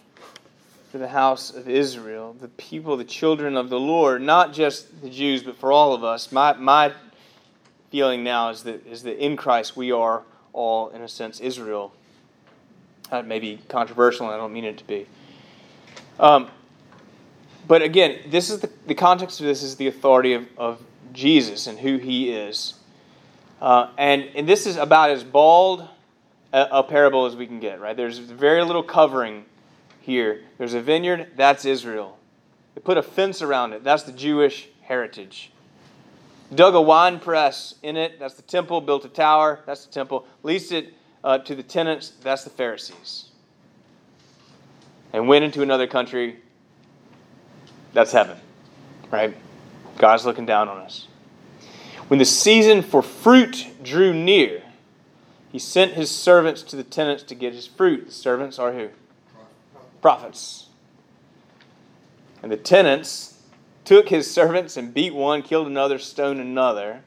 [0.91, 5.09] for the house of Israel, the people, the children of the Lord, not just the
[5.09, 6.33] Jews, but for all of us.
[6.33, 6.93] My, my
[7.97, 11.95] feeling now is that, is that in Christ we are all, in a sense, Israel.
[13.11, 15.07] That may be controversial, and I don't mean it to be.
[16.21, 16.51] Um,
[17.67, 20.83] but again, this is the, the context of this is the authority of, of
[21.15, 22.75] Jesus and who he is.
[23.63, 25.89] Uh, and, and this is about as bald
[26.53, 27.97] a, a parable as we can get, right?
[27.97, 29.47] There's very little covering
[30.03, 30.43] here.
[30.59, 32.19] There's a vineyard, that's Israel.
[32.75, 35.51] They put a fence around it, that's the Jewish heritage.
[36.55, 38.81] Dug a wine press in it, that's the temple.
[38.81, 40.27] Built a tower, that's the temple.
[40.43, 43.31] Leased it uh, to the tenants, that's the Pharisees.
[45.13, 46.37] And went into another country,
[47.93, 48.37] that's heaven,
[49.11, 49.37] right?
[49.99, 51.09] God's looking down on us.
[52.09, 54.63] When the season for fruit drew near,
[55.51, 58.07] he sent his servants to the tenants to get his fruit.
[58.07, 58.91] The servants are who?
[60.03, 60.69] Prophets.
[62.43, 63.36] And the tenants
[63.87, 67.03] took his servants and beat one, killed another, stoned another.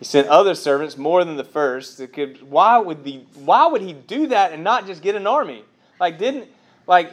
[0.00, 1.98] He sent other servants more than the first.
[1.98, 5.26] That could, why would the why would he do that and not just get an
[5.26, 5.64] army?
[6.00, 6.48] Like didn't
[6.86, 7.12] like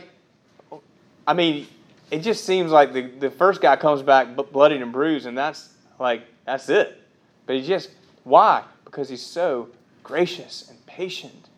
[1.27, 1.67] I mean,
[2.11, 5.69] it just seems like the, the first guy comes back bloodied and bruised, and that's
[5.99, 7.01] like that's it.
[7.45, 7.89] But he just
[8.23, 8.63] why?
[8.85, 9.69] Because he's so
[10.03, 11.49] gracious and patient.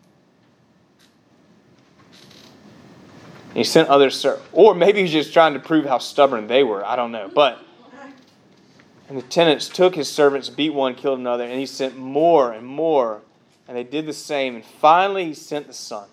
[3.54, 6.84] He sent others, or maybe he's just trying to prove how stubborn they were.
[6.84, 7.30] I don't know.
[7.34, 7.62] But
[9.08, 12.66] and the tenants took his servants, beat one, killed another, and he sent more and
[12.66, 13.22] more,
[13.66, 14.54] and they did the same.
[14.54, 16.08] And finally, he sent the son.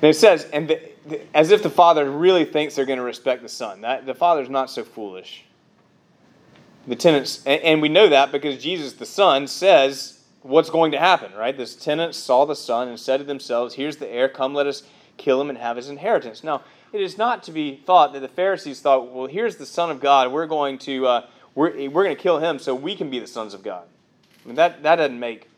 [0.00, 3.04] And it says, and the, the, as if the father really thinks they're going to
[3.04, 3.82] respect the son.
[3.82, 5.44] That the father's not so foolish.
[6.88, 10.98] The tenants, and, and we know that because Jesus, the son, says what's going to
[10.98, 11.56] happen, right?
[11.56, 14.28] This tenants saw the son and said to themselves, "Here's the heir.
[14.28, 14.82] Come, let us
[15.16, 18.28] kill him and have his inheritance." Now, it is not to be thought that the
[18.28, 20.32] Pharisees thought, "Well, here's the Son of God.
[20.32, 23.26] We're going to uh, we're, we're going to kill him so we can be the
[23.26, 23.84] sons of God."
[24.44, 25.48] I mean, that that doesn't make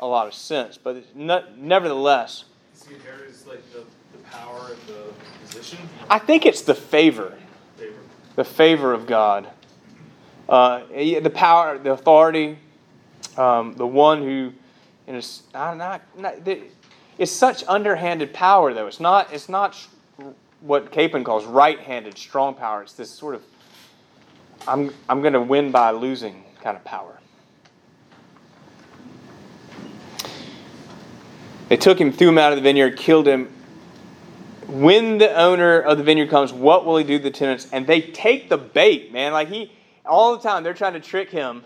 [0.00, 3.84] a lot of sense, but not, nevertheless, Is the inheritance like the,
[4.16, 5.12] the power and the
[5.46, 5.78] position?
[6.10, 7.34] I think it's the favor,
[7.76, 7.98] Favor.
[8.34, 9.48] the favor of God,
[10.48, 12.58] uh, the power, the authority,
[13.36, 14.52] um, the one who,
[15.06, 16.34] in a, not, not, not,
[17.18, 18.86] it's such underhanded power though.
[18.86, 19.32] It's not.
[19.32, 19.76] It's not
[20.60, 22.82] what Capon calls right-handed strong power.
[22.82, 23.42] It's this sort of
[24.66, 27.18] I'm I'm going to win by losing kind of power.
[31.68, 33.50] They took him, threw him out of the vineyard, killed him.
[34.66, 37.68] When the owner of the vineyard comes, what will he do to the tenants?
[37.72, 39.32] And they take the bait, man.
[39.32, 39.72] Like he,
[40.04, 41.64] all the time, they're trying to trick him,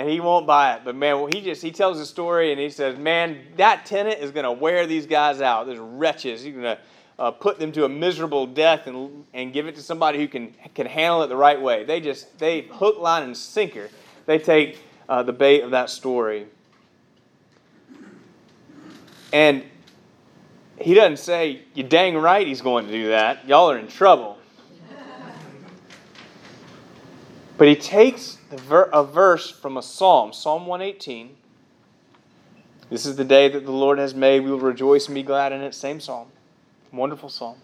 [0.00, 0.80] and he won't buy it.
[0.82, 4.30] But man, he just he tells a story, and he says, "Man, that tenant is
[4.30, 5.66] going to wear these guys out.
[5.66, 6.42] Those wretches.
[6.42, 6.78] He's going to
[7.18, 10.54] uh, put them to a miserable death, and and give it to somebody who can
[10.74, 11.84] can handle it the right way.
[11.84, 13.90] They just they hook, line, and sinker.
[14.24, 16.46] They take uh, the bait of that story."
[19.32, 19.64] And
[20.80, 23.46] he doesn't say, You dang right he's going to do that.
[23.46, 24.38] Y'all are in trouble.
[27.60, 31.36] But he takes a verse from a psalm, Psalm 118.
[32.88, 34.40] This is the day that the Lord has made.
[34.40, 35.74] We will rejoice and be glad in it.
[35.74, 36.28] Same psalm.
[36.90, 37.58] Wonderful psalm.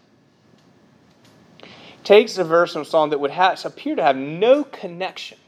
[2.05, 5.39] Takes a verse from a psalm that would appear to have no connection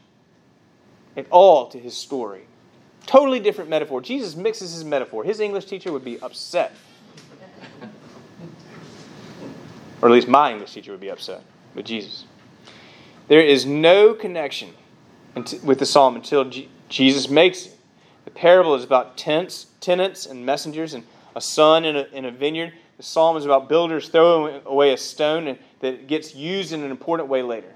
[1.15, 2.47] at all to his story.
[3.05, 4.01] Totally different metaphor.
[4.01, 5.23] Jesus mixes his metaphor.
[5.23, 6.73] His English teacher would be upset.
[10.01, 11.43] Or at least my English teacher would be upset
[11.75, 12.25] with Jesus.
[13.29, 14.73] There is no connection
[15.63, 16.51] with the psalm until
[16.89, 17.77] Jesus makes it.
[18.25, 21.03] The parable is about tents, tenants and messengers and
[21.35, 22.73] a son in a, in a vineyard.
[22.97, 27.29] The psalm is about builders throwing away a stone that gets used in an important
[27.29, 27.71] way later.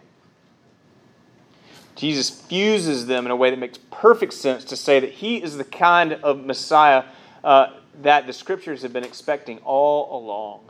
[1.96, 5.56] Jesus fuses them in a way that makes perfect sense to say that he is
[5.56, 7.04] the kind of Messiah
[7.44, 7.68] uh,
[8.02, 10.62] that the scriptures have been expecting all along.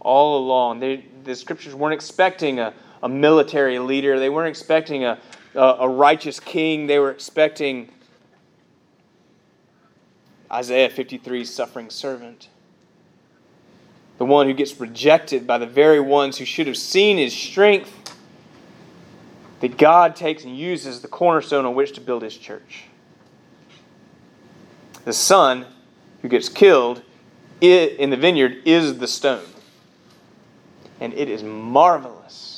[0.00, 0.80] All along.
[0.80, 2.74] They, the scriptures weren't expecting a,
[3.06, 5.16] a military leader, they weren't expecting a,
[5.54, 7.88] a, a righteous king, they were expecting
[10.50, 12.48] Isaiah 53's suffering servant.
[14.18, 18.16] The one who gets rejected by the very ones who should have seen his strength
[19.60, 22.86] that God takes and uses the cornerstone on which to build his church.
[25.04, 25.64] The son
[26.22, 27.02] who gets killed
[27.60, 29.46] in the vineyard is the stone.
[30.98, 32.55] And it is marvelous.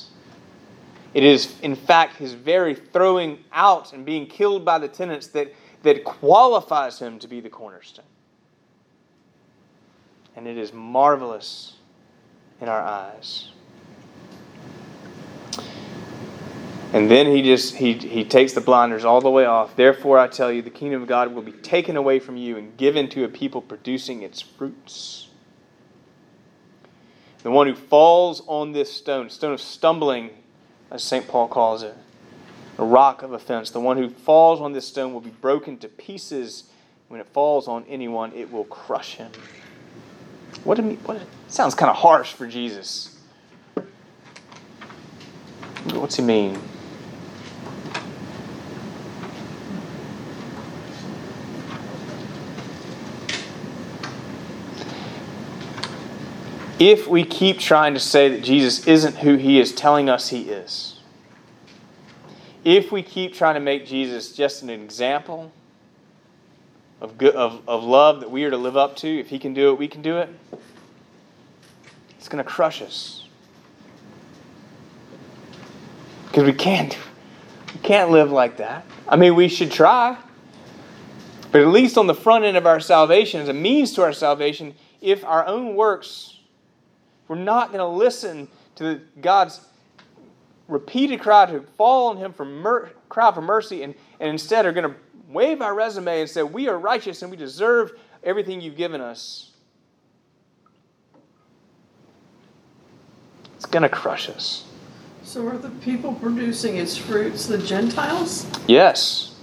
[1.14, 5.52] It is, in fact, his very throwing out and being killed by the tenants that,
[5.82, 8.04] that qualifies him to be the cornerstone.
[10.36, 11.74] And it is marvelous
[12.60, 13.48] in our eyes.
[16.92, 19.76] And then he just he, he takes the blinders all the way off.
[19.76, 22.76] Therefore I tell you the kingdom of God will be taken away from you and
[22.76, 25.28] given to a people producing its fruits.
[27.42, 30.30] The one who falls on this stone, stone of stumbling,
[30.90, 31.26] as St.
[31.28, 31.94] Paul calls it,
[32.78, 35.88] a rock of offense, the one who falls on this stone will be broken to
[35.88, 36.64] pieces.
[37.08, 39.32] When it falls on anyone, it will crush him.
[40.64, 43.18] What, do you, what sounds kind of harsh for Jesus.
[45.92, 46.58] What's he mean?
[56.78, 60.42] If we keep trying to say that Jesus isn't who he is telling us he
[60.42, 61.00] is,
[62.64, 65.52] if we keep trying to make Jesus just an example
[67.00, 69.54] of, good, of, of love that we are to live up to, if he can
[69.54, 70.28] do it, we can do it,
[72.18, 73.26] it's going to crush us.
[76.26, 76.96] Because we can't.
[77.74, 78.84] We can't live like that.
[79.08, 80.18] I mean, we should try.
[81.50, 84.12] But at least on the front end of our salvation, as a means to our
[84.12, 86.37] salvation, if our own works
[87.28, 89.60] we're not going to listen to God's
[90.66, 94.72] repeated cry to fall on Him for mer- cry for mercy, and, and instead are
[94.72, 94.96] going to
[95.28, 99.52] wave our resume and say, We are righteous and we deserve everything you've given us.
[103.56, 104.64] It's going to crush us.
[105.24, 108.46] So are the people producing its fruits the Gentiles?
[108.66, 109.34] Yes.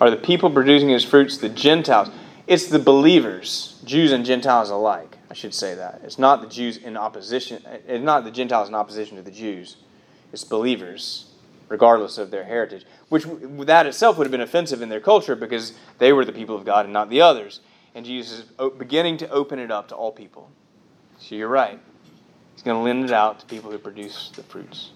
[0.00, 2.08] Are the people producing its fruits the Gentiles?
[2.46, 5.18] It's the believers, Jews and Gentiles alike.
[5.30, 6.00] I should say that.
[6.02, 9.76] It's not the Jews in opposition, it's not the Gentiles in opposition to the Jews.
[10.32, 11.26] It's believers,
[11.68, 12.84] regardless of their heritage.
[13.08, 13.24] Which
[13.66, 16.64] that itself would have been offensive in their culture because they were the people of
[16.64, 17.60] God and not the others.
[17.94, 20.50] And Jesus is beginning to open it up to all people.
[21.18, 21.78] So you're right.
[22.54, 24.90] He's going to lend it out to people who produce the fruits.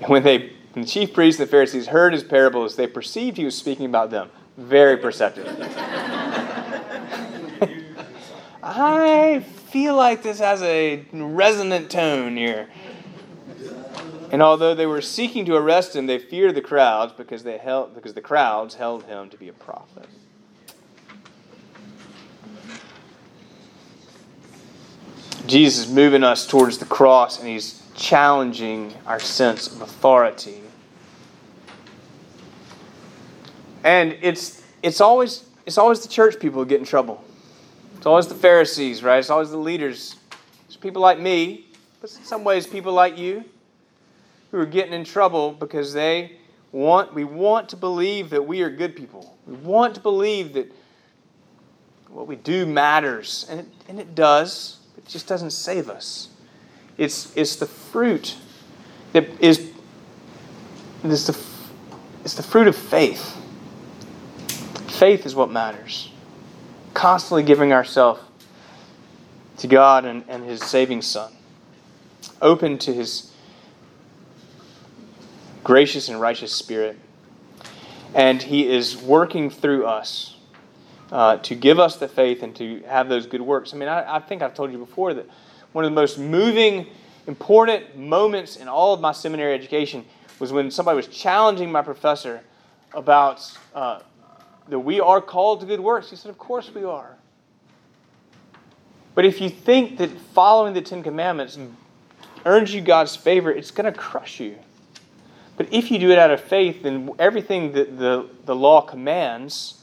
[0.00, 3.36] And when they when the chief priests and the Pharisees heard his parables, they perceived
[3.36, 4.30] he was speaking about them.
[4.56, 5.46] Very perceptive.
[8.74, 12.68] I feel like this has a resonant tone here.
[14.30, 17.94] And although they were seeking to arrest him, they feared the crowds because they held
[17.94, 20.08] because the crowds held him to be a prophet.
[25.46, 30.62] Jesus is moving us towards the cross and he's challenging our sense of authority.
[33.84, 37.22] And it's it's always it's always the church people who get in trouble.
[38.02, 39.20] It's always the Pharisees, right?
[39.20, 40.16] It's always the leaders.
[40.66, 41.68] It's people like me,
[42.00, 43.44] but in some ways people like you
[44.50, 46.32] who are getting in trouble because they
[46.72, 49.38] want we want to believe that we are good people.
[49.46, 50.72] We want to believe that
[52.08, 54.78] what we do matters, and it, and it does.
[54.98, 56.28] It just doesn't save us.
[56.98, 58.36] It's it's the fruit
[59.12, 59.70] that is
[61.04, 61.38] it's the
[62.24, 63.36] it's the fruit of faith.
[64.88, 66.11] Faith is what matters
[66.94, 68.20] constantly giving ourselves
[69.58, 71.32] to God and, and His saving Son,
[72.40, 73.32] open to His
[75.64, 76.98] gracious and righteous Spirit.
[78.14, 80.36] And He is working through us
[81.10, 83.74] uh, to give us the faith and to have those good works.
[83.74, 85.26] I mean, I, I think I've told you before that
[85.72, 86.86] one of the most moving,
[87.26, 90.04] important moments in all of my seminary education
[90.38, 92.40] was when somebody was challenging my professor
[92.94, 94.00] about uh,
[94.72, 96.08] that we are called to good works?
[96.08, 97.16] He said, Of course we are.
[99.14, 101.58] But if you think that following the Ten Commandments
[102.46, 104.56] earns you God's favor, it's going to crush you.
[105.58, 109.82] But if you do it out of faith, then everything that the, the law commands,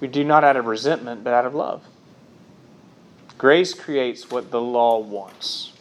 [0.00, 1.82] we do not out of resentment, but out of love.
[3.38, 5.72] Grace creates what the law wants.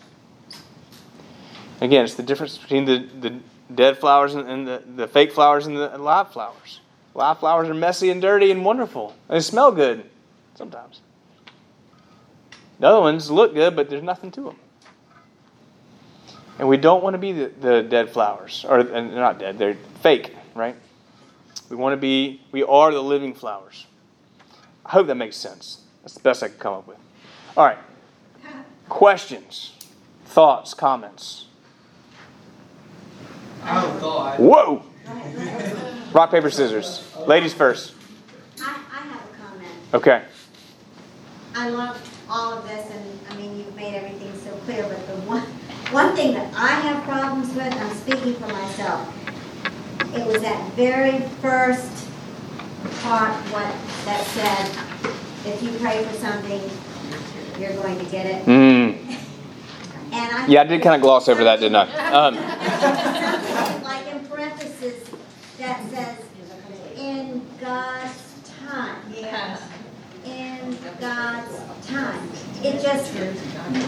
[1.82, 3.40] Again, it's the difference between the, the
[3.76, 6.80] dead flowers and, the, the fake flowers and the live flowers.
[7.16, 9.16] Live flowers are messy and dirty and wonderful.
[9.30, 10.04] They smell good
[10.56, 11.02] sometimes.
[12.80, 14.56] The other ones look good, but there's nothing to them.
[16.60, 18.66] And we don't want to be the, the dead flowers.
[18.68, 20.76] Or and they're not dead, they're fake, right?
[21.70, 23.88] We want to be, we are the living flowers.
[24.86, 25.82] I hope that makes sense.
[26.02, 26.98] That's the best I can come up with.
[27.56, 27.78] All right.
[28.90, 29.74] Questions,
[30.26, 31.46] thoughts, comments?
[33.64, 34.40] I have a thought.
[34.40, 34.84] Whoa!
[36.14, 37.04] Rock, paper, scissors.
[37.26, 37.94] Ladies first.
[38.62, 39.72] I, I have a comment.
[39.96, 40.24] Okay.
[41.56, 41.98] I love
[42.30, 45.42] all of this, and, I mean, you've made everything so clear, but the one,
[45.92, 49.12] one thing that I have problems with, I'm speaking for myself,
[50.16, 52.08] it was that very first
[53.02, 53.74] part, what,
[54.06, 56.62] that said, if you pray for something,
[57.60, 58.46] you're going to get it.
[58.46, 59.00] Mm.
[60.14, 60.46] And I.
[60.46, 61.86] Yeah, I did kind of gloss over that, didn't I?
[62.14, 62.36] Um,
[63.66, 65.10] Something Like in parentheses,
[65.58, 66.20] that says,
[66.98, 69.02] in God's time.
[69.16, 69.62] Yes.
[70.26, 72.30] in God's time.
[72.62, 73.14] It just,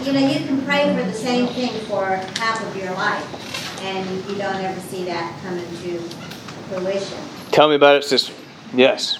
[0.06, 2.06] you know, you can pray for the same thing for
[2.38, 5.98] half of your life, and you don't ever see that come into
[6.70, 7.18] fruition.
[7.52, 8.32] tell me about it, sister.
[8.74, 9.18] Yes.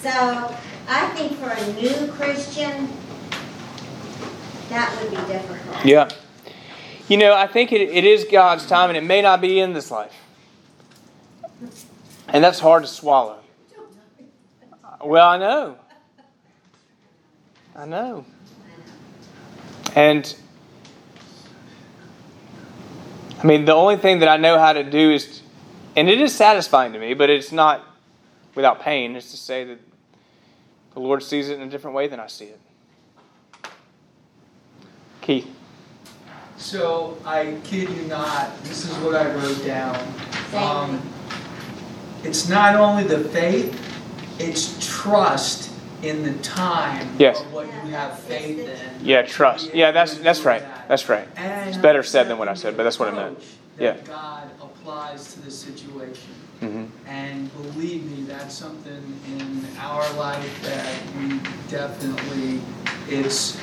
[0.00, 0.10] So
[0.88, 2.88] I think for a new Christian,
[4.70, 5.84] that would be difficult.
[5.84, 6.08] Yeah.
[7.08, 9.74] You know, I think it, it is God's time, and it may not be in
[9.74, 10.23] this life.
[12.34, 13.38] And that's hard to swallow.
[15.04, 15.78] Well, I know.
[17.76, 18.26] I know.
[19.94, 20.34] And
[23.40, 25.42] I mean, the only thing that I know how to do is,
[25.94, 27.84] and it is satisfying to me, but it's not
[28.56, 29.78] without pain, is to say that
[30.94, 32.60] the Lord sees it in a different way than I see it.
[35.20, 35.48] Keith.
[36.56, 39.94] So I kid you not, this is what I wrote down.
[40.50, 41.02] Same Um,
[42.24, 43.78] It's not only the faith,
[44.38, 45.70] it's trust
[46.02, 47.40] in the time Yes.
[47.40, 49.06] of what you have faith in.
[49.06, 49.74] Yeah, trust.
[49.74, 50.62] Yeah, that's that's right.
[50.88, 51.26] That's right.
[51.36, 53.38] And It's better said than what I said, but that's what I meant.
[53.78, 53.92] Yeah.
[53.92, 56.30] That God applies to the situation.
[56.60, 59.02] hmm And believe me, that's something
[59.38, 61.38] in our life that we
[61.70, 62.60] definitely,
[63.08, 63.58] it's,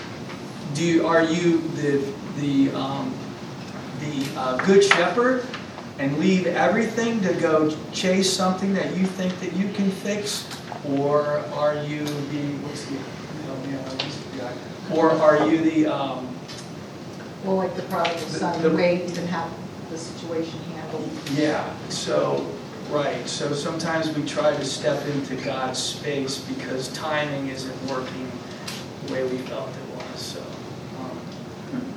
[0.74, 2.04] do, you- are you the,
[2.40, 3.14] the, um,
[4.00, 5.46] the uh, good shepherd?
[6.00, 10.48] And leave everything to go chase something that you think that you can fix?
[10.98, 12.96] Or are you the, what's the,
[14.90, 14.96] the?
[14.96, 16.28] Or are you the, um,
[17.46, 19.50] Well, like the prodigal The- son, the- wait and have
[19.92, 21.10] the situation handled.
[21.36, 22.48] Yeah, so,
[22.90, 28.32] right, so sometimes we try to step into God's space because timing isn't working
[29.06, 30.40] the way we felt it was, so,
[31.00, 31.20] um,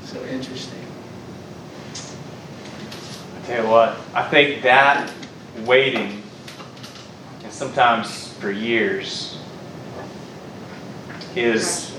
[0.05, 0.84] so interesting.
[3.47, 5.13] Tell you what, I think that
[5.65, 6.23] waiting,
[7.43, 9.39] and sometimes for years,
[11.37, 11.95] is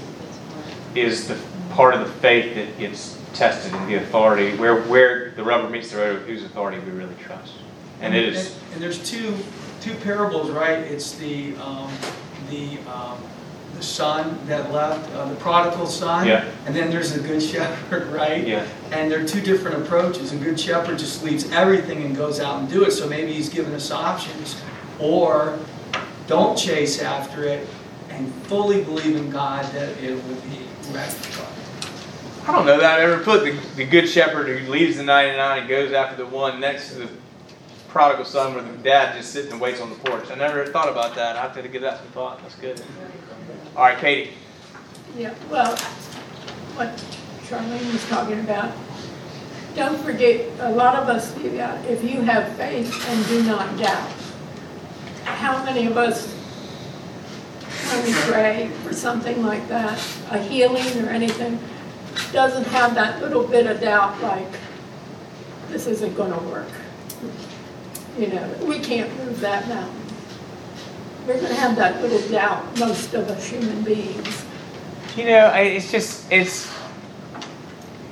[0.95, 1.37] is the
[1.71, 5.91] part of the faith that gets tested in the authority, where where the rubber meets
[5.91, 7.53] the road, of whose authority we really trust,
[8.01, 8.57] and it is.
[8.73, 9.37] And there's two,
[9.81, 10.79] two parables, right?
[10.79, 11.91] It's the, um,
[12.49, 13.17] the, um,
[13.75, 16.27] the son that left, uh, the prodigal son.
[16.27, 16.49] Yeah.
[16.65, 18.45] And then there's the good shepherd, right?
[18.45, 18.67] Yeah.
[18.91, 20.31] And they're two different approaches.
[20.31, 22.91] A good shepherd just leaves everything and goes out and do it.
[22.91, 24.61] So maybe he's giving us options.
[24.99, 25.59] Or
[26.27, 27.67] don't chase after it
[28.09, 31.51] and fully believe in God that it will be rectified.
[32.47, 35.59] I don't know that I ever put the, the good shepherd who leaves the 99
[35.59, 37.09] and goes after the one next to the
[37.87, 40.29] prodigal son where the dad just sits and waits on the porch.
[40.29, 41.37] I never thought about that.
[41.37, 42.41] I have to give that some thought.
[42.41, 42.83] That's good.
[43.75, 44.31] All right, Katie.
[45.17, 45.75] Yeah, well,
[46.75, 46.95] what
[47.43, 48.71] Charlene was talking about,
[49.75, 54.09] don't forget, a lot of us if you have faith and do not doubt.
[55.25, 56.33] How many of us,
[57.91, 60.01] when we pray for something like that,
[60.31, 61.59] a healing or anything,
[62.31, 64.47] doesn't have that little bit of doubt like,
[65.67, 66.69] this isn't gonna work?
[68.17, 70.04] You know, we can't move that mountain.
[71.25, 74.45] We're gonna have that little doubt, most of us human beings.
[75.15, 76.71] You know, I- it's just it's.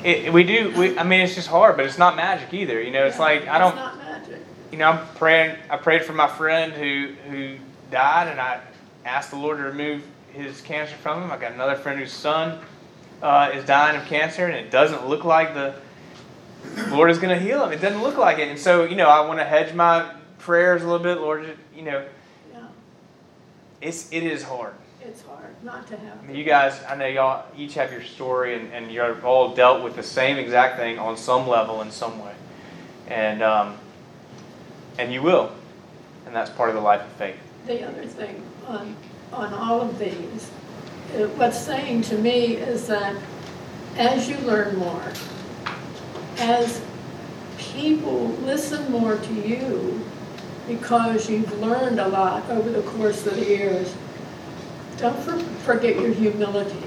[0.04, 0.74] It, we do.
[0.78, 2.82] We, I mean, it's just hard, but it's not magic either.
[2.82, 3.70] You know, it's like I don't.
[3.70, 4.40] It's not magic.
[4.72, 5.58] You know, I'm praying.
[5.70, 7.56] I prayed for my friend who who
[7.92, 8.60] died, and I
[9.06, 10.04] asked the Lord to remove
[10.34, 11.32] his cancer from him.
[11.32, 12.60] I got another friend whose son
[13.22, 15.76] uh, is dying of cancer, and it doesn't look like the
[16.90, 17.72] Lord is going to heal him.
[17.72, 20.10] It doesn't look like it, and so you know, I want to hedge my
[20.40, 21.58] prayers a little bit, Lord.
[21.76, 22.08] You know, Yeah.
[23.84, 24.74] It's it is hard.
[25.02, 26.18] it's hard not to have.
[26.24, 29.54] I mean, you guys, I know y'all each have your story, and, and you're all
[29.54, 32.34] dealt with the same exact thing on some level in some way,
[33.08, 33.78] and um,
[34.98, 35.52] and you will,
[36.26, 37.38] and that's part of the life of faith.
[37.68, 38.96] The other thing on,
[39.32, 40.50] on all of these,
[41.16, 43.16] uh, what's saying to me is that
[43.98, 45.12] as you learn more,
[46.38, 46.82] as
[47.58, 50.04] people listen more to you
[50.68, 53.94] because you've learned a lot over the course of the years,
[54.98, 56.78] don't for- forget your humility.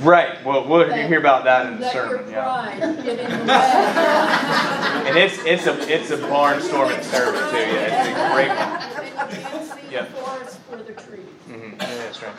[0.00, 0.42] Right.
[0.44, 2.30] Well, we'll Let- hear about that in the Let your sermon.
[2.30, 2.42] Yeah.
[2.42, 4.58] pride get in the way.
[5.02, 7.56] And it's it's a it's a barnstorming sermon too.
[7.56, 9.26] Yeah, it's a great one.
[9.26, 10.04] And you can't see Yeah.
[10.04, 11.26] the forest for the trees.
[11.48, 11.72] Mm-hmm.
[11.80, 12.32] Yeah, that's right.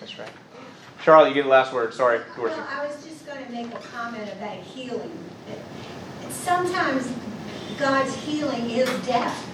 [0.00, 0.30] That's right.
[1.04, 1.92] Charlotte, you get the last word.
[1.94, 2.56] Sorry, Dorsey.
[2.56, 5.16] Well, I was just gonna make a comment about healing.
[6.30, 7.08] Sometimes
[7.78, 9.44] God's healing is death.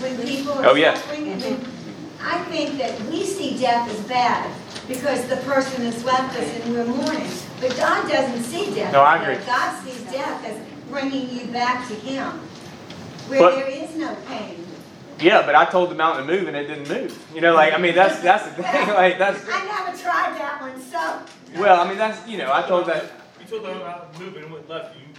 [0.00, 0.94] When people Oh, are yeah.
[0.94, 1.64] suffering, and then
[2.22, 4.50] I think that we see death as bad
[4.88, 7.28] because the person has left us and we're mourning.
[7.60, 8.92] But God doesn't see death.
[8.92, 9.46] No, I as agree.
[9.46, 12.26] God sees death as bringing you back to Him,
[13.28, 14.58] where But- there is no pain.
[15.20, 17.16] Yeah, but I told the mountain to move and it didn't move.
[17.34, 18.88] You know, like I mean, that's that's the thing.
[18.94, 21.60] Like that's I never tried that one, so.
[21.60, 23.04] well, I mean, that's you know, I told that.
[23.40, 25.11] You told them about moving and went left, you, you Yeah,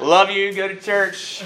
[0.00, 0.54] Love you.
[0.54, 1.42] Go to church.